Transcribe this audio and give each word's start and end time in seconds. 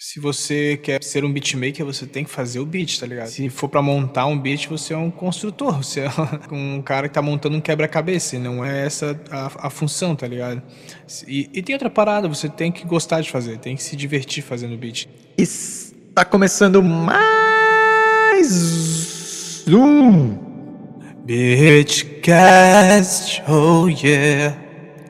Se 0.00 0.20
você 0.20 0.76
quer 0.76 1.02
ser 1.02 1.24
um 1.24 1.32
beatmaker, 1.32 1.84
você 1.84 2.06
tem 2.06 2.22
que 2.22 2.30
fazer 2.30 2.60
o 2.60 2.64
beat, 2.64 3.00
tá 3.00 3.06
ligado? 3.06 3.26
Se 3.30 3.48
for 3.48 3.68
pra 3.68 3.82
montar 3.82 4.26
um 4.26 4.38
beat, 4.38 4.68
você 4.68 4.94
é 4.94 4.96
um 4.96 5.10
construtor, 5.10 5.78
você 5.82 6.02
é 6.02 6.10
um 6.52 6.80
cara 6.80 7.08
que 7.08 7.14
tá 7.14 7.20
montando 7.20 7.56
um 7.56 7.60
quebra-cabeça, 7.60 8.36
e 8.36 8.38
não 8.38 8.64
é 8.64 8.86
essa 8.86 9.20
a, 9.28 9.66
a 9.66 9.70
função, 9.70 10.14
tá 10.14 10.24
ligado? 10.28 10.62
E, 11.26 11.50
e 11.52 11.60
tem 11.62 11.74
outra 11.74 11.90
parada, 11.90 12.28
você 12.28 12.48
tem 12.48 12.70
que 12.70 12.86
gostar 12.86 13.20
de 13.22 13.28
fazer, 13.28 13.58
tem 13.58 13.74
que 13.74 13.82
se 13.82 13.96
divertir 13.96 14.44
fazendo 14.44 14.78
beat. 14.78 15.08
Está 15.36 16.24
começando 16.24 16.80
mais 16.80 17.24
um 19.66 20.38
Bitchcast, 21.24 22.62
oh 23.48 23.88
yeah. 23.88 24.56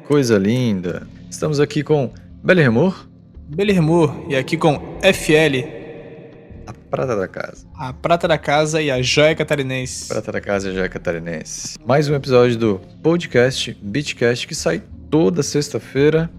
Coisa 0.06 0.38
linda. 0.38 1.06
Estamos 1.30 1.60
aqui 1.60 1.82
com 1.82 2.10
Belle 2.42 2.62
Remor, 2.62 3.07
Belermur, 3.48 4.26
e 4.28 4.36
aqui 4.36 4.56
com 4.56 4.74
FL, 5.02 5.66
a 6.66 6.72
prata 6.90 7.16
da 7.16 7.26
casa. 7.26 7.66
a 7.74 7.92
prata 7.92 8.28
da 8.28 8.36
casa 8.38 8.80
e 8.82 8.90
a 8.90 9.00
joia 9.00 9.34
catarinense. 9.34 10.06
Prata 10.08 10.30
da 10.32 10.40
casa 10.40 10.72
já 10.72 10.84
é 10.84 10.88
catarinense. 10.88 11.78
Mais 11.86 12.08
um 12.08 12.14
episódio 12.14 12.56
do 12.58 12.80
podcast 13.02 13.76
Beatcast 13.82 14.46
que 14.46 14.54
sai 14.54 14.82
toda 15.10 15.42
sexta-feira 15.42 16.30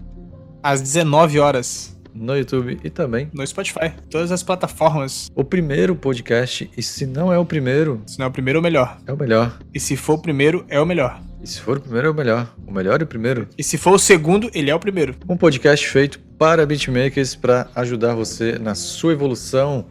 Às 0.62 0.80
19 0.80 1.40
horas, 1.40 1.96
no 2.14 2.36
YouTube 2.36 2.78
e 2.84 2.90
também 2.90 3.28
no 3.34 3.44
Spotify, 3.46 3.92
todas 4.08 4.30
as 4.30 4.42
plataformas. 4.44 5.28
o 5.34 5.42
primeiro 5.42 5.96
podcast. 5.96 6.70
E 6.76 6.82
se 6.82 7.06
não 7.06 7.32
é 7.32 7.38
o 7.38 7.44
primeiro, 7.44 8.02
Se 8.06 8.18
não 8.20 8.26
é 8.26 8.28
o 8.28 8.32
primeiro, 8.32 8.60
o 8.60 8.62
melhor. 8.62 8.98
é 9.06 9.12
o 9.12 9.16
melhor. 9.16 9.58
E 9.74 9.80
se 9.80 9.96
for 9.96 10.14
o 10.14 10.18
primeiro, 10.22 10.64
é 10.68 10.80
o 10.80 10.86
melhor. 10.86 11.20
E 11.42 11.46
se 11.46 11.60
for 11.60 11.78
o 11.78 11.80
primeiro, 11.80 12.08
é 12.08 12.10
o 12.10 12.14
melhor. 12.14 12.54
O 12.66 12.72
melhor 12.72 13.00
e 13.00 13.04
o 13.04 13.06
primeiro. 13.06 13.48
E 13.56 13.64
se 13.64 13.78
for 13.78 13.94
o 13.94 13.98
segundo, 13.98 14.50
ele 14.52 14.70
é 14.70 14.74
o 14.74 14.78
primeiro. 14.78 15.14
Um 15.28 15.36
podcast 15.36 15.88
feito 15.88 16.20
para 16.38 16.66
beatmakers 16.66 17.34
para 17.34 17.70
ajudar 17.74 18.14
você 18.14 18.58
na 18.58 18.74
sua 18.74 19.12
evolução, 19.12 19.86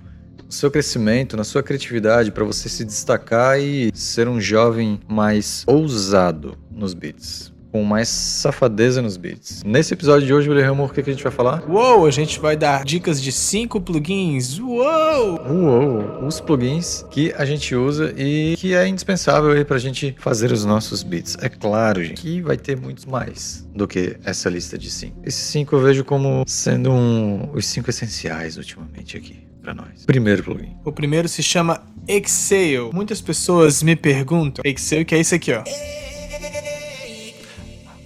no 0.45 0.51
seu 0.51 0.69
crescimento, 0.69 1.35
na 1.35 1.43
sua 1.43 1.63
criatividade, 1.63 2.31
para 2.31 2.43
você 2.43 2.69
se 2.69 2.85
destacar 2.85 3.59
e 3.59 3.91
ser 3.93 4.27
um 4.27 4.39
jovem 4.39 4.99
mais 5.07 5.63
ousado 5.67 6.57
nos 6.71 6.93
beats, 6.93 7.51
com 7.71 7.83
mais 7.83 8.07
safadeza 8.09 9.01
nos 9.01 9.15
beats. 9.17 9.63
Nesse 9.63 9.93
episódio 9.93 10.25
de 10.25 10.33
hoje, 10.33 10.49
William 10.49 10.71
Hammer, 10.71 10.85
o 10.85 10.89
que, 10.89 11.03
que 11.03 11.09
a 11.09 11.13
gente 11.13 11.23
vai 11.23 11.31
falar? 11.31 11.63
Uou, 11.69 12.05
a 12.05 12.11
gente 12.11 12.39
vai 12.39 12.55
dar 12.57 12.83
dicas 12.83 13.21
de 13.21 13.31
5 13.31 13.79
plugins. 13.81 14.57
Uou! 14.59 15.39
Uou, 15.47 16.25
os 16.25 16.39
plugins 16.39 17.05
que 17.11 17.33
a 17.37 17.45
gente 17.45 17.75
usa 17.75 18.13
e 18.17 18.55
que 18.57 18.73
é 18.73 18.87
indispensável 18.87 19.51
aí 19.51 19.63
pra 19.63 19.77
gente 19.77 20.15
fazer 20.19 20.51
os 20.51 20.65
nossos 20.65 21.03
beats. 21.03 21.37
É 21.41 21.49
claro, 21.49 22.03
gente, 22.03 22.21
que 22.21 22.41
vai 22.41 22.57
ter 22.57 22.75
muitos 22.75 23.05
mais 23.05 23.67
do 23.75 23.87
que 23.87 24.17
essa 24.23 24.49
lista 24.49 24.77
de 24.77 24.89
cinco. 24.89 25.21
Esses 25.23 25.41
cinco 25.43 25.75
eu 25.75 25.81
vejo 25.81 26.03
como 26.03 26.43
sendo 26.47 26.91
um- 26.91 27.49
os 27.53 27.65
cinco 27.67 27.89
essenciais 27.89 28.57
ultimamente 28.57 29.15
aqui 29.17 29.39
pra 29.61 29.73
nós. 29.73 30.05
Primeiro 30.05 30.43
plugin. 30.43 30.75
O 30.83 30.91
primeiro 30.91 31.27
se 31.27 31.43
chama 31.43 31.81
Exhale. 32.07 32.89
Muitas 32.93 33.21
pessoas 33.21 33.83
me 33.83 33.95
perguntam, 33.95 34.63
Exhale 34.65 35.05
que 35.05 35.13
é 35.15 35.19
isso 35.19 35.35
aqui, 35.35 35.51
ó. 35.53 35.63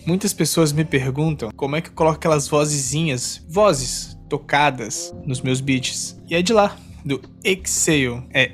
Muitas 0.06 0.34
pessoas 0.34 0.74
me 0.74 0.84
perguntam 0.84 1.50
como 1.56 1.78
é 1.78 1.82
que 1.82 1.88
eu 1.88 1.94
coloco 1.94 2.18
aquelas 2.18 2.50
vozezinhas, 2.50 3.42
vozes 3.48 4.20
tocadas 4.30 5.16
nos 5.26 5.40
meus 5.40 5.62
beats. 5.62 6.18
E 6.30 6.36
é 6.36 6.42
de 6.42 6.52
lá, 6.52 6.76
do 7.06 7.22
Exhale. 7.42 8.22
É 8.34 8.52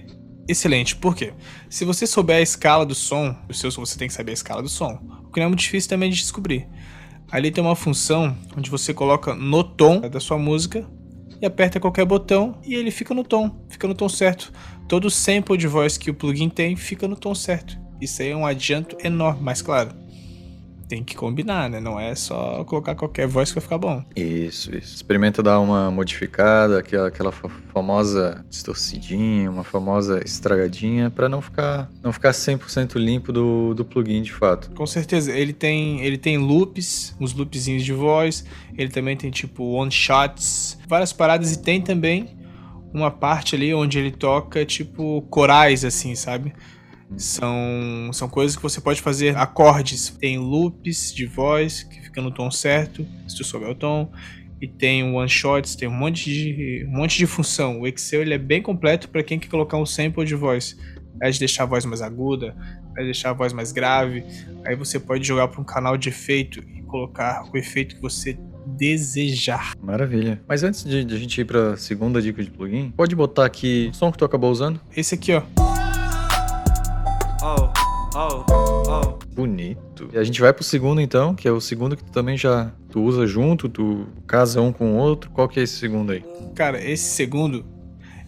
excelente, 0.48 0.96
por 0.96 1.16
quê? 1.16 1.34
Se 1.68 1.86
você 1.86 2.06
souber 2.06 2.38
a 2.38 2.42
escala 2.42 2.86
do 2.86 2.94
som, 2.94 3.36
o 3.50 3.54
seu 3.54 3.72
você 3.72 3.98
tem 3.98 4.08
que 4.08 4.14
saber 4.14 4.32
a 4.32 4.34
escala 4.36 4.62
do 4.62 4.70
som, 4.70 5.00
o 5.24 5.32
que 5.32 5.40
não 5.40 5.46
é 5.46 5.48
muito 5.48 5.62
difícil 5.62 5.90
também 5.90 6.12
de 6.12 6.18
descobrir. 6.18 6.68
Ali 7.32 7.50
tem 7.50 7.64
uma 7.64 7.76
função 7.76 8.38
onde 8.56 8.70
você 8.70 8.94
coloca 8.94 9.34
no 9.34 9.64
tom 9.64 10.02
da 10.02 10.20
sua 10.20 10.38
música 10.38 10.88
e 11.42 11.48
aperta 11.48 11.80
qualquer 11.80 12.06
botão 12.06 12.60
e 12.64 12.76
ele 12.76 12.92
fica 12.92 13.14
no 13.14 13.24
tom, 13.24 13.66
fica 13.70 13.88
no 13.88 13.96
tom 13.96 14.08
certo. 14.08 14.52
Todo 14.88 15.10
sample 15.10 15.58
de 15.58 15.68
voz 15.68 15.98
que 15.98 16.12
o 16.12 16.14
plugin 16.14 16.50
tem 16.50 16.76
fica 16.76 17.08
no 17.08 17.16
tom 17.16 17.34
certo. 17.34 17.76
Isso 18.00 18.22
aí 18.22 18.30
é 18.30 18.36
um 18.36 18.46
adianto 18.46 18.98
enorme, 19.04 19.42
mas 19.42 19.62
claro, 19.64 19.92
tem 20.90 21.04
que 21.04 21.16
combinar, 21.16 21.70
né? 21.70 21.80
Não 21.80 22.00
é 22.00 22.16
só 22.16 22.64
colocar 22.66 22.96
qualquer 22.96 23.28
voz 23.28 23.50
que 23.50 23.56
vai 23.56 23.62
ficar 23.62 23.78
bom. 23.78 24.04
Isso, 24.16 24.76
isso. 24.76 24.96
Experimenta 24.96 25.44
dar 25.44 25.60
uma 25.60 25.92
modificada, 25.92 26.80
aquela, 26.80 27.08
aquela 27.10 27.32
fa- 27.32 27.48
famosa 27.72 28.44
distorcidinha, 28.50 29.52
uma 29.52 29.64
famosa 29.64 30.20
estragadinha, 30.26 31.12
pra 31.12 31.30
não 31.30 31.42
ficar, 31.42 31.88
não 32.04 32.12
ficar 32.12 32.32
100% 32.32 32.96
limpo 32.96 33.32
do, 33.32 33.74
do 33.76 33.86
plugin 33.86 34.24
de 34.24 34.34
fato. 34.34 34.72
Com 34.72 34.88
certeza, 34.88 35.32
ele 35.32 35.54
tem, 35.54 36.02
ele 36.02 36.18
tem 36.18 36.38
loops, 36.40 37.16
uns 37.22 37.34
loopzinhos 37.34 37.86
de 37.86 37.94
voz, 37.94 38.44
ele 38.76 38.90
também 38.90 39.16
tem 39.16 39.30
tipo 39.30 39.64
one 39.74 39.92
shots, 39.92 40.80
várias 40.88 41.14
paradas 41.14 41.54
e 41.54 41.62
tem 41.62 41.80
também 41.82 42.36
uma 42.92 43.12
parte 43.12 43.56
ali 43.56 43.72
onde 43.76 44.00
ele 44.00 44.10
toca 44.12 44.66
tipo 44.66 45.22
corais 45.30 45.86
assim, 45.86 46.16
sabe? 46.16 46.52
São, 47.18 48.12
são 48.14 48.30
coisas 48.30 48.56
que 48.56 48.62
você 48.62 48.80
pode 48.80 49.02
fazer 49.02 49.36
acordes. 49.36 50.10
Tem 50.10 50.38
loops 50.38 51.14
de 51.14 51.26
voz 51.26 51.84
que 51.84 52.02
fica 52.02 52.22
no 52.22 52.32
tom 52.32 52.50
certo, 52.52 53.06
se 53.28 53.36
tu 53.36 53.44
souber 53.44 53.70
o 53.70 53.76
tom. 53.76 54.12
E 54.62 54.68
tem 54.68 55.04
one 55.04 55.30
shots, 55.30 55.76
tem 55.76 55.88
um 55.88 55.94
monte 55.94 56.26
de, 56.26 56.86
um 56.88 56.98
monte 56.98 57.18
de 57.18 57.26
função. 57.26 57.80
O 57.80 57.88
Excel 57.88 58.22
ele 58.22 58.34
é 58.34 58.38
bem 58.38 58.62
completo 58.62 59.08
para 59.10 59.24
quem 59.24 59.40
quer 59.40 59.48
colocar 59.48 59.78
um 59.78 59.86
sample 59.86 60.26
de 60.26 60.36
voz. 60.36 60.78
Ao 61.22 61.30
de 61.30 61.40
deixar 61.40 61.64
a 61.64 61.66
voz 61.66 61.86
mais 61.86 62.02
aguda, 62.02 62.56
ao 62.98 63.04
deixar 63.04 63.32
a 63.32 63.34
voz 63.34 63.54
mais 63.54 63.72
grave. 63.72 64.24
Aí 64.66 64.76
você 64.76 65.00
pode 65.00 65.26
jogar 65.26 65.48
para 65.48 65.62
um 65.62 65.64
canal 65.64 65.98
de 65.98 66.10
efeito 66.10 66.60
e 66.60 66.82
colocar 66.84 67.44
o 67.54 67.58
efeito 67.58 67.96
que 67.96 68.02
você 68.02 68.38
desejar. 68.66 69.74
Maravilha. 69.82 70.42
Mas 70.48 70.64
antes 70.64 70.84
de, 70.84 71.04
de 71.04 71.16
a 71.16 71.18
gente 71.18 71.42
ir 71.42 71.46
pra 71.46 71.76
segunda 71.76 72.22
dica 72.22 72.44
de 72.44 72.52
plugin, 72.52 72.92
pode 72.92 73.16
botar 73.16 73.46
aqui 73.46 73.90
o 73.92 73.96
som 73.96 74.12
que 74.12 74.18
tu 74.18 74.26
acabou 74.26 74.52
usando? 74.52 74.80
Esse 74.96 75.16
aqui, 75.16 75.34
ó. 75.34 75.69
Oh, 78.16 78.44
oh. 78.88 79.20
Bonito. 79.36 80.10
E 80.12 80.18
a 80.18 80.24
gente 80.24 80.42
vai 80.42 80.52
pro 80.52 80.64
segundo 80.64 81.00
então, 81.00 81.36
que 81.36 81.48
é 81.48 81.52
o 81.52 81.62
segundo 81.62 81.96
que 81.96 82.04
tu 82.04 82.12
também 82.12 82.38
já 82.38 82.74
tu 82.90 83.02
usa 83.02 83.28
junto, 83.28 83.70
tu 83.70 84.08
casa 84.26 84.62
um 84.62 84.72
com 84.72 84.94
o 84.94 84.98
outro. 84.98 85.30
Qual 85.30 85.48
que 85.48 85.60
é 85.60 85.64
esse 85.64 85.78
segundo 85.78 86.12
aí? 86.12 86.24
Cara, 86.56 86.84
esse 86.84 87.04
segundo, 87.04 87.66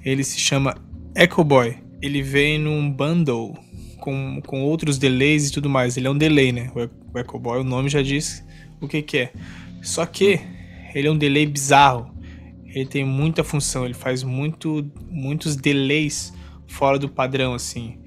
ele 0.05 0.23
se 0.23 0.39
chama 0.39 0.75
Echo 1.15 1.43
Boy. 1.43 1.77
Ele 2.01 2.21
vem 2.21 2.59
num 2.59 2.91
bundle 2.91 3.57
com, 3.99 4.41
com 4.45 4.63
outros 4.63 4.97
delays 4.97 5.49
e 5.49 5.51
tudo 5.51 5.69
mais. 5.69 5.97
Ele 5.97 6.07
é 6.07 6.09
um 6.09 6.17
delay, 6.17 6.51
né? 6.51 6.71
O 6.75 6.79
O 7.13 7.19
Echo 7.19 7.39
Boy, 7.39 7.59
o 7.59 7.63
nome 7.63 7.89
já 7.89 8.01
diz 8.01 8.43
o 8.79 8.87
que 8.87 9.01
que 9.01 9.17
é. 9.17 9.33
Só 9.81 10.05
que 10.05 10.39
ele 10.93 11.07
é 11.07 11.11
um 11.11 11.17
delay 11.17 11.45
bizarro. 11.45 12.11
Ele 12.65 12.85
tem 12.85 13.03
muita 13.03 13.43
função, 13.43 13.83
ele 13.83 13.93
faz 13.93 14.23
muito, 14.23 14.89
muitos 15.09 15.55
delays 15.55 16.33
fora 16.67 16.97
do 16.97 17.09
padrão, 17.09 17.53
assim. 17.53 18.00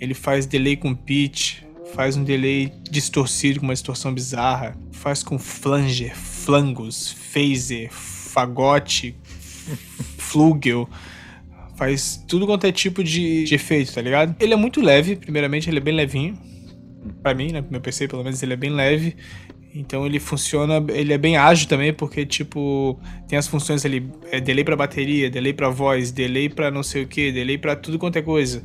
Ele 0.00 0.14
faz 0.14 0.46
delay 0.46 0.76
com 0.76 0.94
pitch, 0.94 1.62
faz 1.94 2.16
um 2.16 2.24
delay 2.24 2.72
distorcido 2.90 3.60
com 3.60 3.66
uma 3.66 3.74
distorção 3.74 4.12
bizarra, 4.12 4.76
faz 4.92 5.22
com 5.22 5.38
flanger, 5.38 6.16
flangos, 6.16 7.12
phaser, 7.12 7.90
fagote, 7.90 9.16
flugel, 10.18 10.88
faz 11.76 12.22
tudo 12.28 12.46
quanto 12.46 12.66
é 12.66 12.72
tipo 12.72 13.02
de, 13.02 13.44
de 13.44 13.54
efeito, 13.54 13.92
tá 13.92 14.00
ligado? 14.00 14.36
Ele 14.40 14.52
é 14.52 14.56
muito 14.56 14.80
leve, 14.80 15.16
primeiramente 15.16 15.68
ele 15.68 15.78
é 15.78 15.80
bem 15.80 15.94
levinho, 15.94 16.38
Pra 17.22 17.34
mim, 17.34 17.52
né, 17.52 17.64
meu 17.70 17.80
PC 17.80 18.08
pelo 18.08 18.24
menos 18.24 18.42
ele 18.42 18.52
é 18.52 18.56
bem 18.56 18.70
leve, 18.70 19.16
então 19.78 20.04
ele 20.04 20.18
funciona, 20.18 20.84
ele 20.88 21.12
é 21.12 21.18
bem 21.18 21.36
ágil 21.36 21.68
também, 21.68 21.92
porque 21.92 22.26
tipo, 22.26 22.98
tem 23.28 23.38
as 23.38 23.46
funções 23.46 23.86
ali, 23.86 24.10
é 24.32 24.40
delay 24.40 24.64
pra 24.64 24.74
bateria, 24.74 25.30
delay 25.30 25.52
pra 25.52 25.68
voz, 25.68 26.10
delay 26.10 26.48
pra 26.48 26.68
não 26.68 26.82
sei 26.82 27.04
o 27.04 27.06
que, 27.06 27.30
delay 27.30 27.56
pra 27.56 27.76
tudo 27.76 27.96
quanto 27.96 28.16
é 28.16 28.22
coisa. 28.22 28.64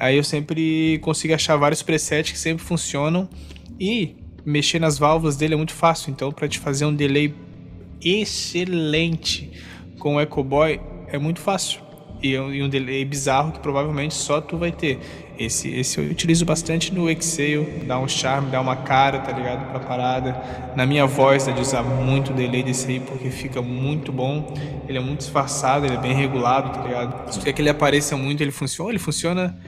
Aí 0.00 0.16
eu 0.16 0.24
sempre 0.24 0.98
consigo 1.02 1.34
achar 1.34 1.56
vários 1.56 1.82
presets 1.82 2.32
que 2.32 2.38
sempre 2.38 2.64
funcionam 2.64 3.28
e 3.78 4.16
mexer 4.44 4.78
nas 4.78 4.98
válvulas 4.98 5.36
dele 5.36 5.52
é 5.52 5.56
muito 5.56 5.74
fácil, 5.74 6.10
então 6.10 6.32
pra 6.32 6.48
te 6.48 6.58
fazer 6.58 6.86
um 6.86 6.94
delay 6.94 7.34
excelente 8.02 9.50
com 9.98 10.16
o 10.16 10.20
Echo 10.20 10.42
Boy 10.42 10.80
é 11.08 11.18
muito 11.18 11.40
fácil. 11.40 11.80
E 12.22 12.34
é 12.34 12.38
e 12.38 12.62
um 12.62 12.70
delay 12.70 13.04
bizarro 13.04 13.52
que 13.52 13.58
provavelmente 13.58 14.14
só 14.14 14.40
tu 14.40 14.56
vai 14.56 14.72
ter. 14.72 14.98
Esse, 15.38 15.68
esse 15.68 15.98
eu 15.98 16.04
utilizo 16.04 16.44
bastante 16.44 16.94
no 16.94 17.10
Excel, 17.10 17.66
dá 17.86 17.98
um 17.98 18.06
charme, 18.06 18.50
dá 18.50 18.60
uma 18.60 18.76
cara, 18.76 19.18
tá 19.18 19.32
ligado? 19.32 19.68
Pra 19.70 19.80
parada. 19.80 20.36
Na 20.76 20.86
minha 20.86 21.06
voz, 21.06 21.46
dá 21.46 21.52
de 21.52 21.60
usar 21.60 21.82
muito 21.82 22.32
delay 22.32 22.62
desse 22.62 22.88
aí, 22.88 23.00
porque 23.00 23.30
fica 23.30 23.60
muito 23.60 24.12
bom. 24.12 24.54
Ele 24.88 24.98
é 24.98 25.00
muito 25.00 25.20
disfarçado, 25.20 25.86
ele 25.86 25.94
é 25.94 26.00
bem 26.00 26.14
regulado, 26.14 26.70
tá 26.70 26.82
ligado? 26.82 27.32
Se 27.32 27.40
quer 27.40 27.52
que 27.52 27.60
ele 27.60 27.70
apareça 27.70 28.16
muito, 28.16 28.42
ele 28.42 28.52
funciona, 28.52 28.90
ele 28.90 28.98
funciona 28.98 29.58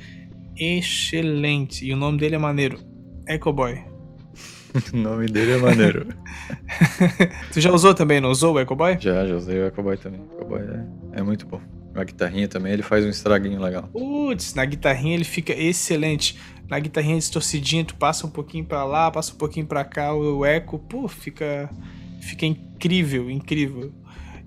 excelente. 0.57 1.85
E 1.85 1.93
o 1.93 1.97
nome 1.97 2.19
dele 2.19 2.37
é 2.37 2.39
maneiro. 2.39 2.79
Echo 3.29 3.53
Boy. 3.53 3.97
o 4.93 4.97
nome 4.97 5.27
dele 5.27 5.53
é 5.53 5.59
maneiro. 5.59 6.07
tu 7.53 7.61
já 7.61 7.73
usou 7.73 7.95
também, 7.95 8.21
não 8.21 8.31
usou 8.31 8.55
o 8.55 8.61
Echo 8.61 8.75
Boy? 8.75 8.97
já, 9.01 9.27
já 9.27 9.35
usei 9.35 9.61
o 9.61 9.67
Ecoboy 9.67 9.97
também. 9.97 10.21
O 10.21 10.37
Ecoboy 10.37 10.61
é, 10.61 11.21
é 11.21 11.23
muito 11.23 11.47
bom. 11.47 11.61
A 11.97 12.05
guitarrinha 12.05 12.49
também, 12.49 12.73
ele 12.73 12.83
faz 12.83 13.05
um 13.05 13.09
estraguinho 13.09 13.61
legal. 13.61 13.85
Putz, 13.85 14.55
na 14.55 14.65
guitarrinha 14.65 15.15
ele 15.15 15.25
fica 15.25 15.53
excelente. 15.53 16.39
Na 16.69 16.79
guitarrinha 16.79 17.17
distorcidinha, 17.17 17.85
tu 17.85 17.95
passa 17.95 18.27
um 18.27 18.31
pouquinho 18.31 18.65
pra 18.65 18.85
lá, 18.85 19.11
passa 19.11 19.33
um 19.33 19.37
pouquinho 19.37 19.67
pra 19.67 19.85
cá, 19.85 20.13
o 20.13 20.45
eco, 20.45 20.79
pô, 20.79 21.07
fica 21.09 21.71
fica 22.21 22.45
incrível, 22.45 23.31
incrível. 23.31 23.93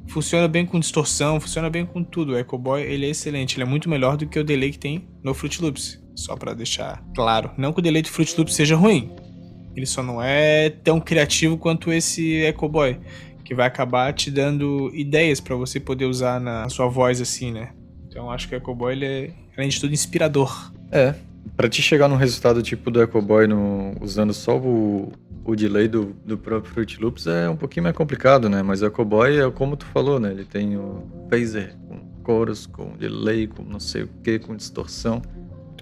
funciona 0.07 0.47
bem 0.47 0.65
com 0.65 0.79
distorção, 0.79 1.39
funciona 1.39 1.69
bem 1.69 1.85
com 1.85 2.03
tudo. 2.03 2.33
O 2.33 2.37
Echo 2.37 2.57
Boy, 2.57 2.81
ele 2.81 3.05
é 3.05 3.09
excelente, 3.09 3.55
ele 3.55 3.63
é 3.63 3.65
muito 3.65 3.89
melhor 3.89 4.17
do 4.17 4.27
que 4.27 4.39
o 4.39 4.43
delay 4.43 4.71
que 4.71 4.79
tem 4.79 5.07
no 5.23 5.33
Fruit 5.33 5.61
Loops. 5.61 5.99
Só 6.15 6.35
para 6.35 6.53
deixar 6.53 7.01
claro, 7.15 7.51
não 7.57 7.71
que 7.71 7.79
o 7.79 7.81
delay 7.81 8.01
do 8.01 8.09
Fruit 8.09 8.35
Loops 8.37 8.53
seja 8.53 8.75
ruim. 8.75 9.09
Ele 9.75 9.85
só 9.85 10.03
não 10.03 10.21
é 10.21 10.69
tão 10.69 10.99
criativo 10.99 11.57
quanto 11.57 11.91
esse 11.93 12.41
Echo 12.41 12.67
Boy, 12.67 12.99
que 13.43 13.55
vai 13.55 13.67
acabar 13.67 14.13
te 14.13 14.29
dando 14.29 14.91
ideias 14.93 15.39
para 15.39 15.55
você 15.55 15.79
poder 15.79 16.05
usar 16.05 16.39
na 16.39 16.67
sua 16.69 16.87
voz 16.87 17.21
assim, 17.21 17.51
né? 17.51 17.71
Então 18.07 18.29
acho 18.31 18.47
que 18.47 18.55
o 18.55 18.57
Echo 18.57 18.75
Boy 18.75 18.93
ele 18.93 19.05
é, 19.05 19.31
além 19.57 19.69
de 19.69 19.79
tudo, 19.79 19.93
inspirador. 19.93 20.71
É, 20.91 21.13
para 21.55 21.69
te 21.69 21.81
chegar 21.81 22.07
num 22.07 22.15
resultado 22.15 22.61
tipo 22.61 22.89
do 22.89 23.01
Echo 23.01 23.21
Boy 23.21 23.47
no, 23.47 23.95
usando 24.01 24.33
só 24.33 24.57
o, 24.57 25.11
o 25.43 25.55
delay 25.55 25.87
do, 25.87 26.15
do 26.25 26.37
próprio 26.37 26.73
Fruit 26.73 27.01
Loops 27.01 27.27
é 27.27 27.49
um 27.49 27.55
pouquinho 27.55 27.83
mais 27.83 27.95
complicado, 27.95 28.49
né? 28.49 28.63
Mas 28.63 28.81
o 28.81 28.87
Echo 28.87 29.05
Boy 29.05 29.39
é 29.39 29.51
como 29.51 29.75
tu 29.75 29.85
falou, 29.85 30.19
né? 30.19 30.31
Ele 30.31 30.45
tem 30.45 30.77
o 30.77 31.03
phaser 31.29 31.75
com 31.87 31.99
chorus, 32.25 32.65
com 32.65 32.95
delay, 32.97 33.47
com 33.47 33.63
não 33.63 33.79
sei 33.79 34.03
o 34.03 34.09
que, 34.23 34.39
com 34.39 34.55
distorção. 34.55 35.21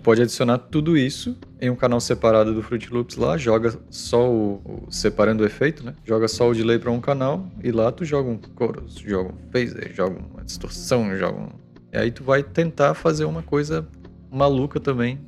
Pode 0.08 0.22
adicionar 0.22 0.58
tudo 0.58 0.98
isso 0.98 1.36
em 1.60 1.70
um 1.70 1.76
canal 1.76 2.00
separado 2.00 2.54
do 2.54 2.64
Fruit 2.64 2.94
Loops 2.94 3.18
lá, 3.18 3.38
joga 3.38 3.78
só 3.90 4.32
o, 4.32 4.62
o 4.64 4.88
separando 4.90 5.44
o 5.44 5.46
efeito, 5.46 5.84
né? 5.84 5.96
Joga 6.06 6.30
só 6.30 6.50
o 6.50 6.56
delay 6.56 6.80
para 6.80 6.90
um 6.90 7.02
canal 7.02 7.46
e 7.62 7.74
lá 7.74 7.92
tu 7.92 8.06
joga 8.06 8.30
um 8.30 8.40
chorus, 8.58 9.00
joga 9.00 9.34
um 9.34 9.52
phaser, 9.52 9.94
joga 9.94 10.18
uma 10.18 10.46
distorção, 10.46 11.14
joga 11.18 11.38
um... 11.38 11.50
E 11.92 11.98
aí 11.98 12.10
tu 12.10 12.24
vai 12.24 12.42
tentar 12.42 12.94
fazer 12.94 13.26
uma 13.26 13.44
coisa 13.44 13.86
maluca 14.32 14.80
também 14.80 15.20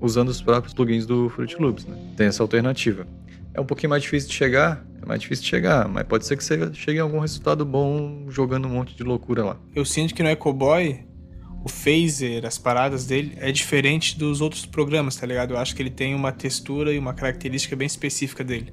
usando 0.00 0.30
os 0.30 0.42
próprios 0.42 0.74
plugins 0.74 1.06
do 1.06 1.28
Fruit 1.28 1.54
Loops, 1.56 1.86
né? 1.86 1.96
Tem 2.16 2.26
essa 2.26 2.42
alternativa. 2.42 3.06
É 3.54 3.60
um 3.60 3.64
pouquinho 3.64 3.90
mais 3.90 4.02
difícil 4.02 4.30
de 4.30 4.34
chegar, 4.34 4.84
é 5.00 5.06
mais 5.06 5.20
difícil 5.20 5.44
de 5.44 5.50
chegar, 5.50 5.86
mas 5.86 6.02
pode 6.02 6.26
ser 6.26 6.36
que 6.36 6.42
você 6.42 6.74
chegue 6.74 6.98
a 6.98 7.04
algum 7.04 7.20
resultado 7.20 7.64
bom 7.64 8.26
jogando 8.28 8.66
um 8.66 8.70
monte 8.70 8.96
de 8.96 9.04
loucura 9.04 9.44
lá. 9.44 9.56
Eu 9.76 9.84
sinto 9.84 10.12
que 10.12 10.24
no 10.24 10.28
Echo 10.28 10.52
Boy, 10.52 11.06
o 11.64 11.68
phaser, 11.68 12.46
as 12.46 12.58
paradas 12.58 13.06
dele, 13.06 13.36
é 13.36 13.50
diferente 13.50 14.18
dos 14.18 14.40
outros 14.40 14.64
programas, 14.64 15.16
tá 15.16 15.26
ligado? 15.26 15.54
Eu 15.54 15.58
acho 15.58 15.74
que 15.74 15.82
ele 15.82 15.90
tem 15.90 16.14
uma 16.14 16.32
textura 16.32 16.92
e 16.92 16.98
uma 16.98 17.12
característica 17.12 17.74
bem 17.74 17.86
específica 17.86 18.44
dele. 18.44 18.72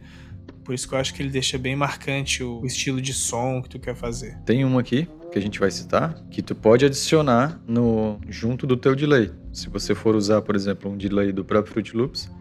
Por 0.64 0.74
isso 0.74 0.88
que 0.88 0.96
eu 0.96 1.00
acho 1.00 1.14
que 1.14 1.22
ele 1.22 1.30
deixa 1.30 1.58
bem 1.58 1.76
marcante 1.76 2.44
o 2.44 2.66
estilo 2.66 3.00
de 3.00 3.14
som 3.14 3.62
que 3.62 3.70
tu 3.70 3.80
quer 3.80 3.96
fazer. 3.96 4.38
Tem 4.46 4.66
um 4.66 4.80
aqui 4.80 5.08
que 5.32 5.38
a 5.38 5.42
gente 5.42 5.60
vai 5.60 5.70
citar 5.70 6.16
que 6.32 6.42
tu 6.42 6.56
pode 6.56 6.86
adicionar 6.86 7.60
no 7.68 8.20
junto 8.28 8.66
do 8.66 8.76
teu 8.76 8.96
delay. 8.96 9.32
Se 9.54 9.70
você 9.70 9.94
for 9.94 10.16
usar, 10.16 10.42
por 10.42 10.56
exemplo, 10.56 10.90
um 10.90 10.98
delay 10.98 11.32
do 11.32 11.46
próprio 11.46 11.72
Fruit 11.72 11.96
Loops, 11.96 12.32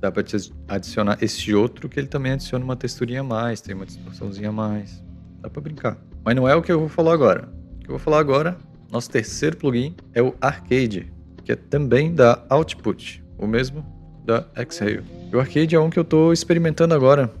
dá 0.00 0.10
para 0.10 0.24
adicionar 0.68 1.18
esse 1.20 1.54
outro 1.54 1.88
que 1.88 2.00
ele 2.00 2.08
também 2.08 2.32
adiciona 2.32 2.64
uma 2.64 2.76
texturinha 2.76 3.20
a 3.20 3.24
mais, 3.24 3.60
tem 3.60 3.74
uma 3.74 3.86
distorçãozinha 3.86 4.48
a 4.48 4.52
mais. 4.52 5.02
Dá 5.40 5.48
para 5.48 5.62
brincar. 5.62 5.98
Mas 6.24 6.34
não 6.34 6.48
é 6.48 6.54
o 6.56 6.62
que 6.62 6.72
eu 6.72 6.80
vou 6.80 6.88
falar 6.88 7.12
agora. 7.12 7.48
O 7.76 7.78
que 7.78 7.86
eu 7.86 7.92
vou 7.92 7.98
falar 7.98 8.18
agora, 8.18 8.58
nosso 8.90 9.10
terceiro 9.10 9.56
plugin 9.56 9.94
é 10.14 10.22
o 10.22 10.34
Arcade, 10.40 11.12
que 11.44 11.52
é 11.52 11.56
também 11.56 12.14
da 12.14 12.44
Output, 12.48 13.22
o 13.38 13.46
mesmo 13.46 13.84
da 14.24 14.46
Exhale. 14.56 15.02
O 15.32 15.38
Arcade 15.38 15.74
é 15.74 15.80
um 15.80 15.90
que 15.90 15.98
eu 15.98 16.02
estou 16.02 16.32
experimentando 16.32 16.94
agora 16.94 17.32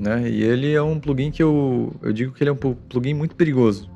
né? 0.00 0.28
E 0.28 0.42
ele 0.42 0.72
é 0.72 0.82
um 0.82 0.98
plugin 0.98 1.30
que 1.30 1.42
eu, 1.42 1.94
eu 2.02 2.12
digo 2.12 2.32
que 2.32 2.42
ele 2.42 2.50
é 2.50 2.52
um 2.52 2.56
plugin 2.56 3.14
muito 3.14 3.36
perigoso. 3.36 3.90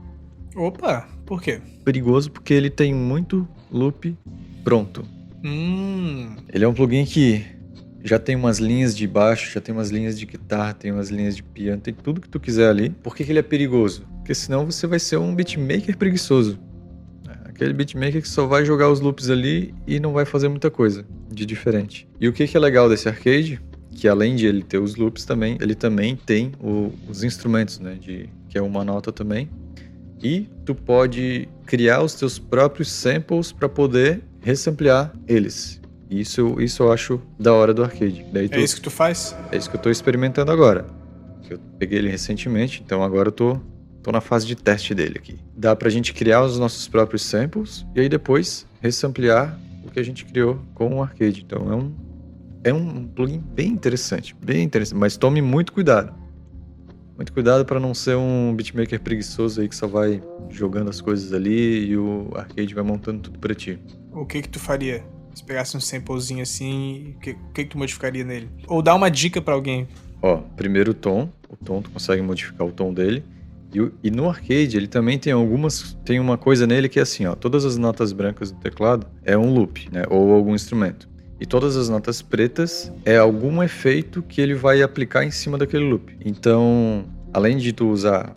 Opa, 0.55 1.09
por 1.25 1.43
quê? 1.43 1.61
Perigoso 1.85 2.31
porque 2.31 2.53
ele 2.53 2.71
tem 2.71 2.95
muito 2.95 3.49
loop 3.73 4.17
pronto. 4.63 5.05
Hum. 5.43 6.37
Ele 6.53 6.65
é 6.65 6.69
um 6.69 6.75
plugin 6.75 7.05
que 7.07 7.45
já 8.03 8.19
tem 8.19 8.37
umas 8.37 8.59
linhas 8.59 8.95
de 8.95 9.07
baixo, 9.07 9.51
já 9.51 9.61
tem 9.61 9.75
umas 9.75 9.91
linhas 9.91 10.19
de 10.19 10.27
guitarra, 10.27 10.75
tem 10.75 10.93
umas 10.93 11.09
linhas 11.09 11.35
de 11.35 11.43
piano, 11.43 11.81
tem 11.81 11.95
tudo 11.95 12.21
que 12.21 12.29
tu 12.29 12.39
quiser 12.39 12.69
ali. 12.69 12.91
Por 12.91 13.17
que, 13.17 13.25
que 13.25 13.33
ele 13.33 13.39
é 13.39 13.43
perigoso? 13.43 14.07
Porque 14.19 14.35
senão 14.35 14.67
você 14.67 14.87
vai 14.87 14.99
ser 14.99 15.17
um 15.17 15.35
beatmaker 15.35 15.97
preguiçoso. 15.97 16.59
Aquele 17.55 17.73
beatmaker 17.73 18.21
que 18.21 18.29
só 18.29 18.47
vai 18.47 18.65
jogar 18.65 18.91
os 18.91 19.01
loops 19.01 19.31
ali 19.31 19.75
e 19.87 20.01
não 20.01 20.13
vai 20.13 20.25
fazer 20.25 20.49
muita 20.49 20.71
coisa 20.71 21.07
de 21.31 21.47
diferente. 21.47 22.09
E 22.21 22.29
o 22.29 22.33
que, 22.33 22.47
que 22.47 22.57
é 22.57 22.61
legal 22.61 22.89
desse 22.89 23.09
arcade? 23.09 23.61
que 23.95 24.09
além 24.09 24.35
de 24.35 24.47
ele 24.47 24.63
ter 24.63 24.79
os 24.79 24.97
loops 24.97 25.25
também, 25.25 25.57
ele 25.61 25.75
também 25.75 26.17
tem 26.17 26.53
o, 26.61 26.93
os 27.09 27.23
instrumentos, 27.23 27.79
né, 27.79 27.97
de, 27.99 28.29
que 28.49 28.59
é 28.59 28.63
uma 28.63 28.85
nota 28.85 29.13
também. 29.13 29.49
E 30.23 30.49
tu 30.65 30.75
pode 30.75 31.49
criar 31.65 32.03
os 32.03 32.15
teus 32.15 32.39
próprios 32.39 32.91
samples 32.91 33.53
para 33.53 33.69
poder 33.69 34.23
resamplear 34.41 35.13
eles. 35.29 35.81
Isso, 36.11 36.61
isso 36.61 36.83
eu 36.83 36.93
acho 36.93 37.21
da 37.39 37.53
hora 37.53 37.73
do 37.73 37.83
arcade. 37.83 38.25
Daí 38.33 38.49
tu, 38.49 38.57
é 38.57 38.63
isso 38.63 38.77
que 38.77 38.83
tu 38.83 38.91
faz? 38.91 39.37
É 39.51 39.57
isso 39.57 39.69
que 39.69 39.77
eu 39.77 39.79
estou 39.79 39.93
experimentando 39.93 40.51
agora. 40.51 40.87
Eu 41.49 41.59
peguei 41.79 41.99
ele 41.99 42.09
recentemente, 42.09 42.83
então 42.85 43.03
agora 43.03 43.29
eu 43.29 43.33
tô, 43.33 43.61
tô 44.05 44.13
na 44.13 44.21
fase 44.21 44.47
de 44.47 44.55
teste 44.55 44.95
dele 44.95 45.15
aqui. 45.17 45.39
Dá 45.57 45.75
pra 45.75 45.89
gente 45.89 46.13
criar 46.13 46.43
os 46.45 46.59
nossos 46.59 46.87
próprios 46.87 47.23
samples 47.23 47.87
e 47.95 48.01
aí 48.01 48.09
depois 48.09 48.67
resamplear 48.81 49.59
o 49.85 49.91
que 49.91 49.99
a 49.99 50.03
gente 50.03 50.27
criou 50.27 50.61
com 50.75 50.99
o 50.99 51.03
arcade. 51.03 51.43
Então 51.45 51.73
é 51.73 51.75
um 51.75 51.95
é 52.63 52.73
um 52.73 53.07
plugin 53.07 53.39
bem 53.39 53.69
interessante, 53.69 54.35
bem 54.43 54.63
interessante, 54.63 54.99
mas 54.99 55.17
tome 55.17 55.43
muito 55.43 55.73
cuidado. 55.73 56.15
Muito 57.17 57.33
cuidado 57.33 57.65
para 57.65 57.79
não 57.79 57.95
ser 57.95 58.17
um 58.17 58.55
beatmaker 58.55 59.01
preguiçoso 59.01 59.61
aí 59.61 59.69
que 59.69 59.77
só 59.77 59.87
vai 59.87 60.23
jogando 60.51 60.91
as 60.91 61.01
coisas 61.01 61.33
ali 61.33 61.87
e 61.87 61.97
o 61.97 62.31
arcade 62.35 62.75
vai 62.75 62.83
montando 62.83 63.21
tudo 63.21 63.39
para 63.39 63.55
ti. 63.55 63.79
O 64.13 64.27
que 64.27 64.43
que 64.43 64.49
tu 64.49 64.59
faria? 64.59 65.05
Se 65.35 65.45
pegasse 65.45 65.77
um 65.77 65.81
samplezinho 65.81 66.43
assim, 66.43 67.15
o 67.17 67.21
que, 67.21 67.35
que 67.35 67.65
que 67.65 67.67
tu 67.67 67.79
modificaria 67.79 68.25
nele? 68.25 68.49
Ou 68.67 68.83
dá 68.83 68.95
uma 68.95 69.11
dica 69.11 69.41
para 69.41 69.55
alguém. 69.55 69.87
Ó, 70.23 70.39
primeiro 70.57 70.93
o 70.93 70.95
tom, 70.95 71.31
o 71.49 71.57
tom 71.57 71.83
tu 71.83 71.91
consegue 71.91 72.23
modificar 72.23 72.67
o 72.67 72.73
tom 72.73 72.93
dele. 72.93 73.23
E, 73.75 74.09
e, 74.09 74.11
no 74.11 74.29
arcade 74.29 74.77
ele 74.77 74.87
também 74.87 75.19
tem 75.19 75.33
algumas, 75.33 75.97
tem 76.05 76.21
uma 76.21 76.39
coisa 76.39 76.67
nele 76.67 76.89
que 76.89 76.99
é 76.99 77.03
assim, 77.03 77.27
ó, 77.27 77.35
todas 77.35 77.65
as 77.65 77.77
notas 77.77 78.13
brancas 78.13 78.53
do 78.53 78.59
teclado 78.61 79.07
é 79.25 79.37
um 79.37 79.53
loop, 79.53 79.89
né, 79.91 80.05
ou 80.09 80.33
algum 80.33 80.55
instrumento. 80.55 81.09
E 81.41 81.47
todas 81.47 81.77
as 81.77 81.89
notas 81.89 82.23
pretas 82.23 82.93
é 83.05 83.17
algum 83.17 83.63
efeito 83.63 84.23
que 84.23 84.41
ele 84.41 84.55
vai 84.55 84.83
aplicar 84.83 85.25
em 85.25 85.31
cima 85.31 85.59
daquele 85.59 85.85
loop. 85.85 86.17
Então, 86.25 87.05
além 87.33 87.57
de 87.57 87.73
tu 87.73 87.91
usar 87.91 88.37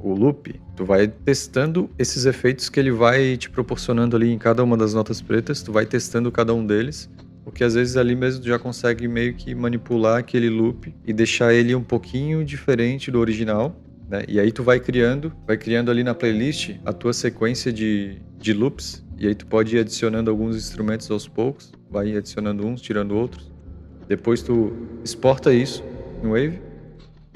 o 0.00 0.12
loop, 0.12 0.60
tu 0.76 0.84
vai 0.84 1.06
testando 1.08 1.88
esses 1.98 2.26
efeitos 2.26 2.68
que 2.68 2.78
ele 2.78 2.90
vai 2.90 3.36
te 3.36 3.48
proporcionando 3.48 4.16
ali 4.16 4.30
em 4.30 4.38
cada 4.38 4.62
uma 4.62 4.76
das 4.76 4.92
notas 4.92 5.22
pretas, 5.22 5.62
tu 5.62 5.72
vai 5.72 5.86
testando 5.86 6.30
cada 6.30 6.52
um 6.52 6.66
deles, 6.66 7.08
porque 7.44 7.62
às 7.62 7.74
vezes 7.74 7.96
ali 7.96 8.16
mesmo 8.16 8.44
já 8.44 8.58
consegue 8.58 9.06
meio 9.06 9.34
que 9.34 9.54
manipular 9.54 10.18
aquele 10.18 10.50
loop 10.50 10.94
e 11.06 11.12
deixar 11.12 11.54
ele 11.54 11.74
um 11.74 11.82
pouquinho 11.82 12.44
diferente 12.44 13.10
do 13.10 13.20
original, 13.20 13.76
né? 14.14 14.24
E 14.28 14.38
aí 14.38 14.52
tu 14.52 14.62
vai 14.62 14.78
criando, 14.78 15.32
vai 15.46 15.56
criando 15.56 15.90
ali 15.90 16.04
na 16.04 16.14
playlist 16.14 16.76
a 16.84 16.92
tua 16.92 17.12
sequência 17.12 17.72
de, 17.72 18.18
de 18.38 18.52
loops 18.52 19.04
e 19.18 19.26
aí 19.26 19.34
tu 19.34 19.46
pode 19.46 19.76
ir 19.76 19.80
adicionando 19.80 20.30
alguns 20.30 20.56
instrumentos 20.56 21.10
aos 21.10 21.26
poucos, 21.26 21.72
vai 21.90 22.16
adicionando 22.16 22.66
uns, 22.66 22.80
tirando 22.80 23.16
outros. 23.16 23.52
Depois 24.06 24.42
tu 24.42 24.72
exporta 25.04 25.52
isso 25.52 25.82
no 26.22 26.30
Wave. 26.30 26.60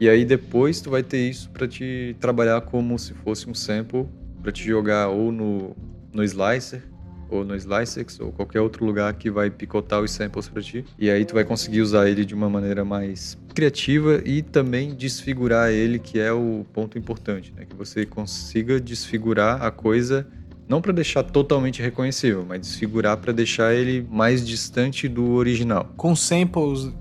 E 0.00 0.08
aí 0.08 0.24
depois 0.24 0.80
tu 0.80 0.90
vai 0.90 1.02
ter 1.02 1.28
isso 1.28 1.50
para 1.50 1.66
te 1.66 2.14
trabalhar 2.20 2.60
como 2.60 2.98
se 2.98 3.14
fosse 3.14 3.50
um 3.50 3.54
sample 3.54 4.06
para 4.40 4.52
te 4.52 4.64
jogar 4.64 5.08
ou 5.08 5.32
no, 5.32 5.76
no 6.12 6.22
Slicer 6.22 6.82
ou 7.28 7.44
no 7.44 7.54
Slicex 7.54 8.20
ou 8.20 8.32
qualquer 8.32 8.60
outro 8.60 8.84
lugar 8.84 9.12
que 9.14 9.30
vai 9.30 9.50
picotar 9.50 10.00
os 10.00 10.10
samples 10.10 10.48
para 10.48 10.62
ti. 10.62 10.84
E 10.98 11.10
aí 11.10 11.24
tu 11.24 11.34
vai 11.34 11.44
conseguir 11.44 11.80
usar 11.80 12.08
ele 12.08 12.24
de 12.24 12.34
uma 12.34 12.48
maneira 12.48 12.84
mais 12.84 13.38
criativa 13.54 14.22
e 14.24 14.42
também 14.42 14.94
desfigurar 14.94 15.70
ele, 15.70 15.98
que 15.98 16.18
é 16.18 16.32
o 16.32 16.64
ponto 16.72 16.98
importante, 16.98 17.52
né? 17.56 17.64
Que 17.68 17.74
você 17.74 18.06
consiga 18.06 18.80
desfigurar 18.80 19.62
a 19.62 19.70
coisa 19.70 20.26
não 20.68 20.82
para 20.82 20.92
deixar 20.92 21.22
totalmente 21.22 21.80
reconhecível, 21.80 22.44
mas 22.46 22.60
desfigurar 22.60 23.16
para 23.16 23.32
deixar 23.32 23.74
ele 23.74 24.06
mais 24.10 24.46
distante 24.46 25.08
do 25.08 25.32
original. 25.32 25.92
Com 25.96 26.14
samples 26.14 26.92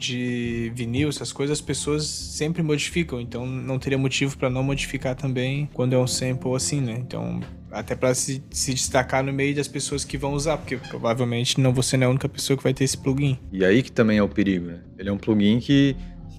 de 0.00 0.72
vinil, 0.74 1.08
essas 1.08 1.32
coisas, 1.32 1.58
as 1.58 1.60
pessoas 1.60 2.04
sempre 2.04 2.62
modificam, 2.62 3.20
então 3.20 3.46
não 3.46 3.78
teria 3.78 3.98
motivo 3.98 4.36
para 4.36 4.50
não 4.50 4.62
modificar 4.62 5.14
também 5.14 5.68
quando 5.72 5.92
é 5.92 5.98
um 5.98 6.06
sample 6.06 6.54
assim, 6.54 6.80
né? 6.80 6.96
Então, 6.98 7.40
até 7.70 7.94
para 7.94 8.14
se, 8.14 8.42
se, 8.50 8.74
destacar 8.74 9.22
no 9.22 9.32
meio 9.32 9.54
das 9.54 9.68
pessoas 9.68 10.04
que 10.04 10.18
vão 10.18 10.32
usar, 10.32 10.56
porque 10.56 10.76
provavelmente 10.76 11.60
não 11.60 11.72
você 11.72 11.96
não 11.96 12.04
é 12.04 12.06
a 12.06 12.10
única 12.10 12.28
pessoa 12.28 12.56
que 12.56 12.62
vai 12.62 12.74
ter 12.74 12.84
esse 12.84 12.98
plugin. 12.98 13.38
E 13.52 13.64
aí 13.64 13.82
que 13.82 13.92
também 13.92 14.18
é 14.18 14.22
o 14.22 14.28
perigo, 14.28 14.66
né? 14.66 14.80
Ele 14.98 15.08
é 15.08 15.12
um 15.12 15.18
plugin 15.18 15.60
que 15.60 15.94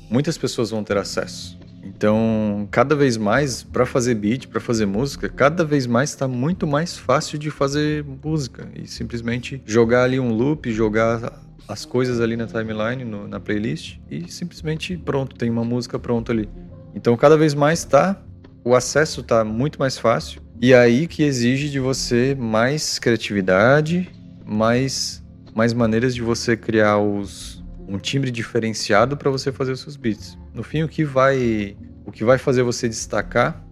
muitas 0.09 0.37
pessoas 0.37 0.71
vão 0.71 0.83
ter 0.83 0.97
acesso. 0.97 1.59
Então, 1.83 2.67
cada 2.69 2.95
vez 2.95 3.17
mais, 3.17 3.63
para 3.63 3.85
fazer 3.85 4.15
beat, 4.15 4.47
para 4.47 4.59
fazer 4.59 4.85
música, 4.85 5.27
cada 5.29 5.63
vez 5.63 5.87
mais 5.87 6.11
está 6.11 6.27
muito 6.27 6.67
mais 6.67 6.97
fácil 6.97 7.39
de 7.39 7.49
fazer 7.49 8.05
música 8.23 8.69
e 8.75 8.87
simplesmente 8.87 9.61
jogar 9.65 10.03
ali 10.03 10.19
um 10.19 10.31
loop, 10.31 10.71
jogar 10.71 11.41
as 11.67 11.85
coisas 11.85 12.19
ali 12.19 12.35
na 12.35 12.47
timeline, 12.47 13.03
no, 13.03 13.27
na 13.27 13.39
playlist 13.39 13.97
e 14.09 14.29
simplesmente 14.31 14.97
pronto, 14.97 15.35
tem 15.35 15.49
uma 15.49 15.63
música 15.63 15.97
pronta 15.97 16.31
ali. 16.31 16.49
Então, 16.93 17.15
cada 17.15 17.37
vez 17.37 17.53
mais 17.53 17.83
tá, 17.83 18.21
o 18.63 18.75
acesso 18.75 19.23
tá 19.23 19.43
muito 19.43 19.79
mais 19.79 19.97
fácil 19.97 20.41
e 20.61 20.73
é 20.73 20.77
aí 20.77 21.07
que 21.07 21.23
exige 21.23 21.69
de 21.69 21.79
você 21.79 22.35
mais 22.35 22.99
criatividade, 22.99 24.09
mais 24.45 25.21
mais 25.53 25.73
maneiras 25.73 26.15
de 26.15 26.21
você 26.21 26.55
criar 26.55 26.97
os 26.97 27.61
um 27.87 27.97
timbre 27.97 28.31
diferenciado 28.31 29.17
para 29.17 29.29
você 29.29 29.51
fazer 29.51 29.73
os 29.73 29.81
seus 29.81 29.97
beats. 29.97 30.37
No 30.53 30.63
fim, 30.63 30.83
o 30.83 30.87
que 30.87 31.03
vai 31.03 31.75
o 32.05 32.11
que 32.11 32.23
vai 32.23 32.37
fazer 32.37 32.63
você 32.63 32.87
destacar 32.87 33.63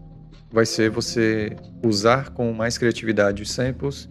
vai 0.52 0.66
ser 0.66 0.90
você 0.90 1.56
usar 1.84 2.32
com 2.32 2.52
mais 2.54 2.78
criatividade 2.78 3.44
os 3.44 3.52
samples 3.52 4.10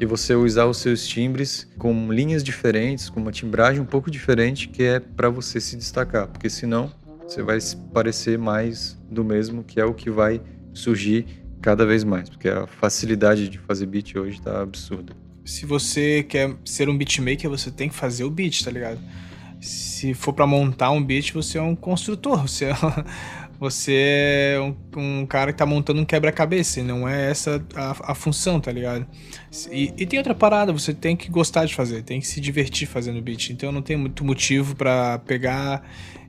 e 0.00 0.06
você 0.06 0.34
usar 0.34 0.66
os 0.66 0.78
seus 0.78 1.06
timbres 1.06 1.66
com 1.76 2.12
linhas 2.12 2.44
diferentes, 2.44 3.08
com 3.08 3.20
uma 3.20 3.32
timbragem 3.32 3.80
um 3.80 3.86
pouco 3.86 4.10
diferente, 4.10 4.68
que 4.68 4.82
é 4.82 5.00
para 5.00 5.28
você 5.28 5.60
se 5.60 5.76
destacar, 5.76 6.28
porque 6.28 6.48
senão 6.48 6.92
você 7.26 7.42
vai 7.42 7.58
parecer 7.92 8.38
mais 8.38 8.96
do 9.10 9.24
mesmo, 9.24 9.64
que 9.64 9.80
é 9.80 9.84
o 9.84 9.92
que 9.92 10.10
vai 10.10 10.40
surgir 10.72 11.26
cada 11.60 11.84
vez 11.84 12.04
mais, 12.04 12.30
porque 12.30 12.48
a 12.48 12.66
facilidade 12.66 13.48
de 13.48 13.58
fazer 13.58 13.86
beat 13.86 14.14
hoje 14.16 14.40
tá 14.40 14.62
absurda. 14.62 15.14
Se 15.44 15.66
você 15.66 16.22
quer 16.22 16.54
ser 16.64 16.88
um 16.88 16.96
beatmaker, 16.96 17.50
você 17.50 17.70
tem 17.70 17.88
que 17.88 17.94
fazer 17.94 18.24
o 18.24 18.30
beat, 18.30 18.62
tá 18.62 18.70
ligado? 18.70 19.00
Se 19.60 20.14
for 20.14 20.32
para 20.32 20.46
montar 20.46 20.90
um 20.90 21.02
beat, 21.02 21.32
você 21.32 21.58
é 21.58 21.62
um 21.62 21.74
construtor, 21.74 22.42
você 22.42 22.66
é, 22.66 22.74
você 23.58 24.54
é 24.54 24.60
um, 24.60 24.76
um, 24.96 25.26
cara 25.26 25.52
que 25.52 25.58
tá 25.58 25.66
montando 25.66 26.00
um 26.00 26.04
quebra-cabeça, 26.04 26.78
e 26.80 26.82
não 26.82 27.08
é 27.08 27.30
essa 27.30 27.64
a, 27.74 28.12
a 28.12 28.14
função, 28.14 28.60
tá 28.60 28.70
ligado? 28.70 29.06
E, 29.70 29.92
e, 29.96 30.06
tem 30.06 30.18
outra 30.18 30.34
parada, 30.34 30.72
você 30.72 30.94
tem 30.94 31.16
que 31.16 31.28
gostar 31.28 31.64
de 31.64 31.74
fazer, 31.74 32.02
tem 32.02 32.20
que 32.20 32.26
se 32.26 32.40
divertir 32.40 32.86
fazendo 32.86 33.20
beat. 33.20 33.50
Então 33.50 33.72
não 33.72 33.82
tem 33.82 33.96
muito 33.96 34.24
motivo 34.24 34.76
para 34.76 35.18
pegar 35.20 35.82